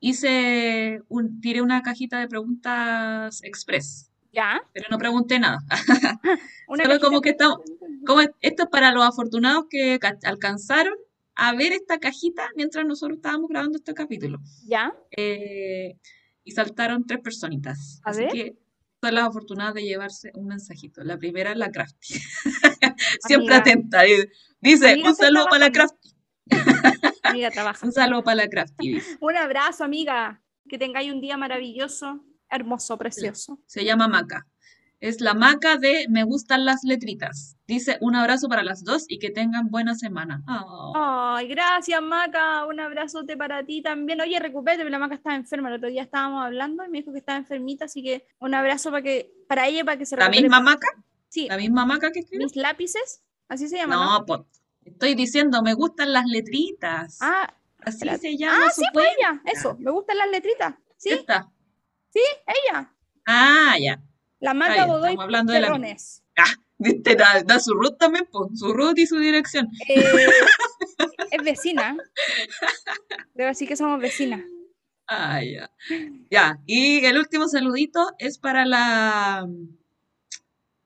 hice 0.00 1.02
un, 1.08 1.40
tiré 1.40 1.62
una 1.62 1.82
cajita 1.82 2.18
de 2.20 2.28
preguntas 2.28 3.42
express, 3.42 4.10
¿Ya? 4.32 4.62
pero 4.72 4.86
no 4.90 4.98
pregunté 4.98 5.38
nada. 5.38 5.58
Solo 6.82 7.00
como 7.00 7.20
que 7.20 7.30
estamos, 7.30 7.60
como 8.06 8.20
esto 8.40 8.62
es 8.64 8.68
para 8.70 8.92
los 8.92 9.04
afortunados 9.04 9.66
que 9.70 9.98
ca- 10.00 10.18
alcanzaron 10.24 10.94
a 11.34 11.54
ver 11.54 11.72
esta 11.72 11.98
cajita 11.98 12.48
mientras 12.56 12.84
nosotros 12.86 13.16
estábamos 13.16 13.48
grabando 13.48 13.78
este 13.78 13.94
capítulo. 13.94 14.38
¿Ya? 14.66 14.92
Eh, 15.16 15.98
y 16.44 16.50
saltaron 16.52 17.06
tres 17.06 17.20
personitas. 17.22 18.00
A 18.04 18.10
Así 18.10 18.20
ver. 18.22 18.32
que 18.32 18.56
son 19.02 19.14
las 19.14 19.24
afortunadas 19.28 19.74
de 19.74 19.82
llevarse 19.84 20.30
un 20.34 20.46
mensajito. 20.46 21.02
La 21.04 21.16
primera 21.18 21.52
es 21.52 21.56
la 21.56 21.70
Crafty. 21.70 22.14
Siempre 23.26 23.54
atenta. 23.54 24.02
di- 24.02 24.12
Dice, 24.60 24.92
Amiga, 24.92 25.10
un 25.10 25.16
saludo 25.16 25.46
para 25.46 25.58
la. 25.66 25.72
Crafty. 25.72 26.10
Amiga, 27.22 27.50
trabaja. 27.50 27.84
Un 27.86 27.92
saludo 27.92 28.22
para 28.22 28.36
la 28.36 28.48
Crafty. 28.48 28.94
dice. 28.94 29.16
Un 29.20 29.36
abrazo, 29.36 29.84
amiga. 29.84 30.42
Que 30.68 30.78
tengáis 30.78 31.10
un 31.12 31.20
día 31.20 31.36
maravilloso, 31.36 32.24
hermoso, 32.48 32.96
precioso. 32.98 33.58
Se 33.66 33.84
llama 33.84 34.06
Maca. 34.08 34.46
Es 35.02 35.20
la 35.20 35.34
Maca 35.34 35.78
de 35.78 36.06
Me 36.08 36.22
gustan 36.22 36.64
las 36.64 36.84
letritas. 36.84 37.56
Dice 37.66 37.98
un 38.00 38.14
abrazo 38.14 38.48
para 38.48 38.62
las 38.62 38.84
dos 38.84 39.04
y 39.08 39.18
que 39.18 39.30
tengan 39.30 39.68
buena 39.68 39.96
semana. 39.96 40.44
Oh. 40.46 40.92
Ay, 40.94 41.48
gracias, 41.48 42.00
Maca. 42.00 42.64
Un 42.66 42.78
abrazote 42.78 43.36
para 43.36 43.64
ti 43.64 43.82
también. 43.82 44.20
Oye, 44.20 44.38
recupérate, 44.38 44.88
la 44.88 45.00
Maca 45.00 45.16
estaba 45.16 45.34
enferma. 45.34 45.70
El 45.70 45.74
otro 45.74 45.88
día 45.88 46.02
estábamos 46.02 46.44
hablando 46.44 46.84
y 46.84 46.88
me 46.88 46.98
dijo 46.98 47.12
que 47.12 47.18
estaba 47.18 47.36
enfermita, 47.36 47.86
así 47.86 48.00
que 48.00 48.28
un 48.38 48.54
abrazo 48.54 48.92
para 48.92 49.02
que 49.02 49.32
para 49.48 49.66
ella 49.66 49.84
para 49.84 49.98
que 49.98 50.06
se 50.06 50.14
¿La 50.14 50.26
recupere. 50.26 50.42
misma 50.42 50.60
Maca? 50.60 50.86
Sí, 51.28 51.48
¿La 51.48 51.56
misma 51.56 51.84
Maca 51.84 52.12
que 52.12 52.20
escribe? 52.20 52.44
mis 52.44 52.54
lápices, 52.54 53.24
así 53.48 53.66
se 53.66 53.78
llama, 53.78 53.96
¿no? 53.96 54.20
No, 54.20 54.24
pues 54.24 54.40
estoy 54.84 55.16
diciendo, 55.16 55.62
me 55.64 55.74
gustan 55.74 56.12
las 56.12 56.26
letritas. 56.26 57.18
Ah, 57.20 57.52
Así 57.80 57.96
espérate. 57.96 58.18
se 58.20 58.36
llama 58.38 58.66
ah, 58.68 58.70
su 58.70 58.82
sí, 58.82 58.86
pues 58.92 59.08
ella. 59.18 59.42
Eso, 59.46 59.76
me 59.80 59.90
gustan 59.90 60.16
las 60.18 60.30
letritas. 60.30 60.74
Sí, 60.96 61.08
Esta. 61.10 61.50
ella. 62.14 62.94
Ah, 63.26 63.74
ya. 63.80 64.00
La 64.42 64.54
Maca 64.54 64.74
bien, 64.74 64.88
Godoy 64.88 65.16
hablando 65.20 65.52
de 65.52 65.60
la 65.60 65.66
Terrones. 65.68 66.24
Ah, 66.36 66.44
viste, 66.78 67.14
da, 67.14 67.44
da 67.44 67.60
su 67.60 67.74
root 67.74 67.96
también, 67.96 68.26
pues, 68.30 68.58
su 68.58 68.72
root 68.72 68.98
y 68.98 69.06
su 69.06 69.18
dirección. 69.18 69.68
Eh, 69.88 70.04
es 71.30 71.44
vecina. 71.44 71.96
Debo 73.34 73.48
decir 73.48 73.68
que 73.68 73.76
somos 73.76 74.00
vecinas. 74.00 74.40
Ah, 75.06 75.40
ya. 75.44 75.70
Ya, 76.28 76.58
y 76.66 77.04
el 77.04 77.18
último 77.18 77.46
saludito 77.46 78.04
es 78.18 78.36
para 78.38 78.64
la, 78.64 79.46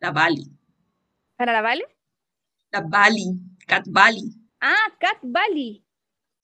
la 0.00 0.10
Bali. 0.10 0.50
¿Para 1.36 1.54
la 1.54 1.62
Vale? 1.62 1.84
La 2.72 2.80
Bali, 2.82 3.38
Cat 3.66 3.86
Bali. 3.88 4.34
Ah, 4.60 4.92
Cat 5.00 5.18
Valley. 5.22 5.82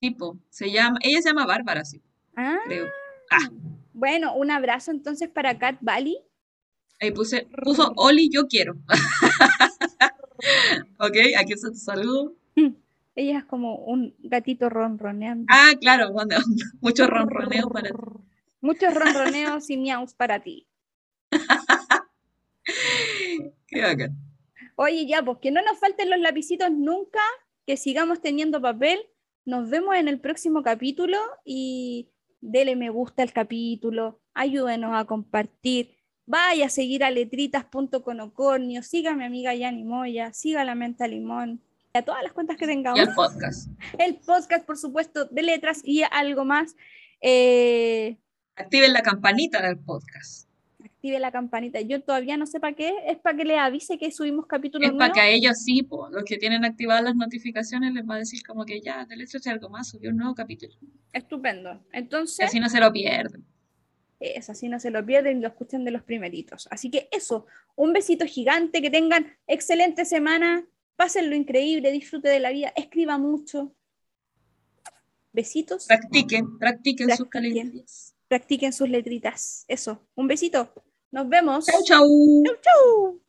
Tipo, 0.00 0.38
se 0.48 0.70
llama, 0.70 0.98
ella 1.02 1.20
se 1.20 1.28
llama 1.28 1.44
Bárbara, 1.44 1.84
sí, 1.84 2.02
Ah, 2.36 2.58
creo. 2.64 2.86
Ah, 3.30 3.50
bueno, 3.92 4.34
un 4.34 4.50
abrazo 4.50 4.90
entonces 4.90 5.28
para 5.28 5.58
Cat 5.58 5.76
Valley. 5.82 6.18
Ahí 7.02 7.10
puse, 7.10 7.48
puso 7.62 7.92
Oli, 7.96 8.30
yo 8.32 8.46
quiero. 8.46 8.74
ok, 10.98 11.16
aquí 11.38 11.52
está 11.52 11.68
tu 11.68 11.76
saludo. 11.76 12.34
Ella 13.14 13.38
es 13.38 13.44
como 13.44 13.76
un 13.76 14.14
gatito 14.20 14.70
ronroneando. 14.70 15.46
Ah, 15.50 15.72
claro, 15.78 16.12
bueno, 16.12 16.36
mucho 16.80 17.06
ronroneo 17.06 17.68
para 17.68 17.90
ti. 17.90 17.96
Muchos 18.62 18.94
ronroneos 18.94 19.68
y 19.70 19.76
miaus 19.76 20.14
para 20.14 20.40
ti. 20.40 20.68
Qué 23.66 23.82
bacán. 23.82 24.16
Oye, 24.76 25.04
ya, 25.04 25.20
pues 25.24 25.38
que 25.38 25.50
no 25.50 25.60
nos 25.62 25.80
falten 25.80 26.08
los 26.08 26.20
lapicitos 26.20 26.70
nunca, 26.70 27.18
que 27.66 27.76
sigamos 27.76 28.20
teniendo 28.20 28.62
papel. 28.62 29.00
Nos 29.44 29.68
vemos 29.68 29.96
en 29.96 30.06
el 30.06 30.20
próximo 30.20 30.62
capítulo 30.62 31.18
y 31.44 32.12
dele 32.40 32.76
me 32.76 32.90
gusta 32.90 33.24
al 33.24 33.32
capítulo, 33.32 34.20
ayúdenos 34.32 34.92
a 34.94 35.06
compartir. 35.06 35.96
Vaya 36.32 36.64
a 36.64 36.68
seguir 36.70 37.04
a 37.04 37.10
letritas.conocornio, 37.10 38.82
siga 38.82 39.10
a 39.12 39.14
mi 39.14 39.24
amiga 39.24 39.54
Yani 39.54 39.84
Moya, 39.84 40.32
siga 40.32 40.62
a 40.62 40.64
la 40.64 40.74
Menta 40.74 41.06
Limón, 41.06 41.60
y 41.94 41.98
a 41.98 42.02
todas 42.06 42.22
las 42.22 42.32
cuentas 42.32 42.56
que 42.56 42.64
Y 42.64 42.68
tengamos. 42.68 43.00
el 43.00 43.14
podcast. 43.14 43.68
El 43.98 44.16
podcast, 44.16 44.64
por 44.64 44.78
supuesto, 44.78 45.26
de 45.26 45.42
letras 45.42 45.82
y 45.84 46.02
algo 46.10 46.46
más. 46.46 46.74
Eh, 47.20 48.16
Activen 48.56 48.94
la 48.94 49.02
campanita 49.02 49.60
del 49.60 49.78
podcast. 49.78 50.48
active 50.82 51.18
la 51.20 51.30
campanita. 51.32 51.82
Yo 51.82 52.00
todavía 52.02 52.38
no 52.38 52.46
sé 52.46 52.60
para 52.60 52.74
qué, 52.74 52.94
es 53.08 53.18
para 53.18 53.36
que 53.36 53.44
les 53.44 53.58
avise 53.58 53.98
que 53.98 54.10
subimos 54.10 54.46
capítulos 54.46 54.86
Es 54.86 54.92
para 54.94 55.08
nuevos. 55.08 55.14
que 55.14 55.20
a 55.20 55.28
ellos 55.28 55.58
sí, 55.62 55.82
po, 55.82 56.08
los 56.08 56.24
que 56.24 56.38
tienen 56.38 56.64
activadas 56.64 57.04
las 57.04 57.14
notificaciones, 57.14 57.92
les 57.92 58.08
va 58.08 58.14
a 58.14 58.18
decir 58.18 58.40
como 58.46 58.64
que 58.64 58.80
ya, 58.80 59.04
del 59.04 59.20
hecho 59.20 59.38
algo 59.50 59.68
más, 59.68 59.90
subió 59.90 60.08
un 60.08 60.16
nuevo 60.16 60.34
capítulo. 60.34 60.72
Estupendo. 61.12 61.74
Y 61.92 61.98
Entonces, 61.98 62.46
así 62.46 62.58
no 62.58 62.70
se 62.70 62.80
lo 62.80 62.90
pierden. 62.90 63.44
Es 64.22 64.48
así, 64.50 64.68
no 64.68 64.78
se 64.80 64.90
lo 64.90 65.04
pierden 65.04 65.38
y 65.38 65.40
lo 65.42 65.48
escuchan 65.48 65.84
de 65.84 65.90
los 65.90 66.02
primeritos. 66.02 66.68
Así 66.70 66.90
que 66.90 67.08
eso, 67.12 67.46
un 67.76 67.92
besito 67.92 68.24
gigante, 68.26 68.80
que 68.80 68.90
tengan 68.90 69.36
excelente 69.46 70.04
semana, 70.04 70.66
pásenlo 70.96 71.34
increíble, 71.34 71.90
disfrute 71.92 72.28
de 72.28 72.40
la 72.40 72.50
vida, 72.50 72.72
escriba 72.76 73.18
mucho. 73.18 73.74
Besitos, 75.32 75.86
Practiquen, 75.86 76.58
practiquen 76.58 77.16
sus 77.16 77.28
caligrafías. 77.28 78.14
practiquen 78.28 78.72
sus 78.72 78.88
letritas. 78.88 79.64
Eso, 79.66 80.06
un 80.14 80.26
besito. 80.28 80.72
Nos 81.10 81.28
vemos. 81.28 81.64
Chau, 81.66 81.82
chau. 81.84 82.08
Chau, 82.44 82.56
chau. 82.60 83.20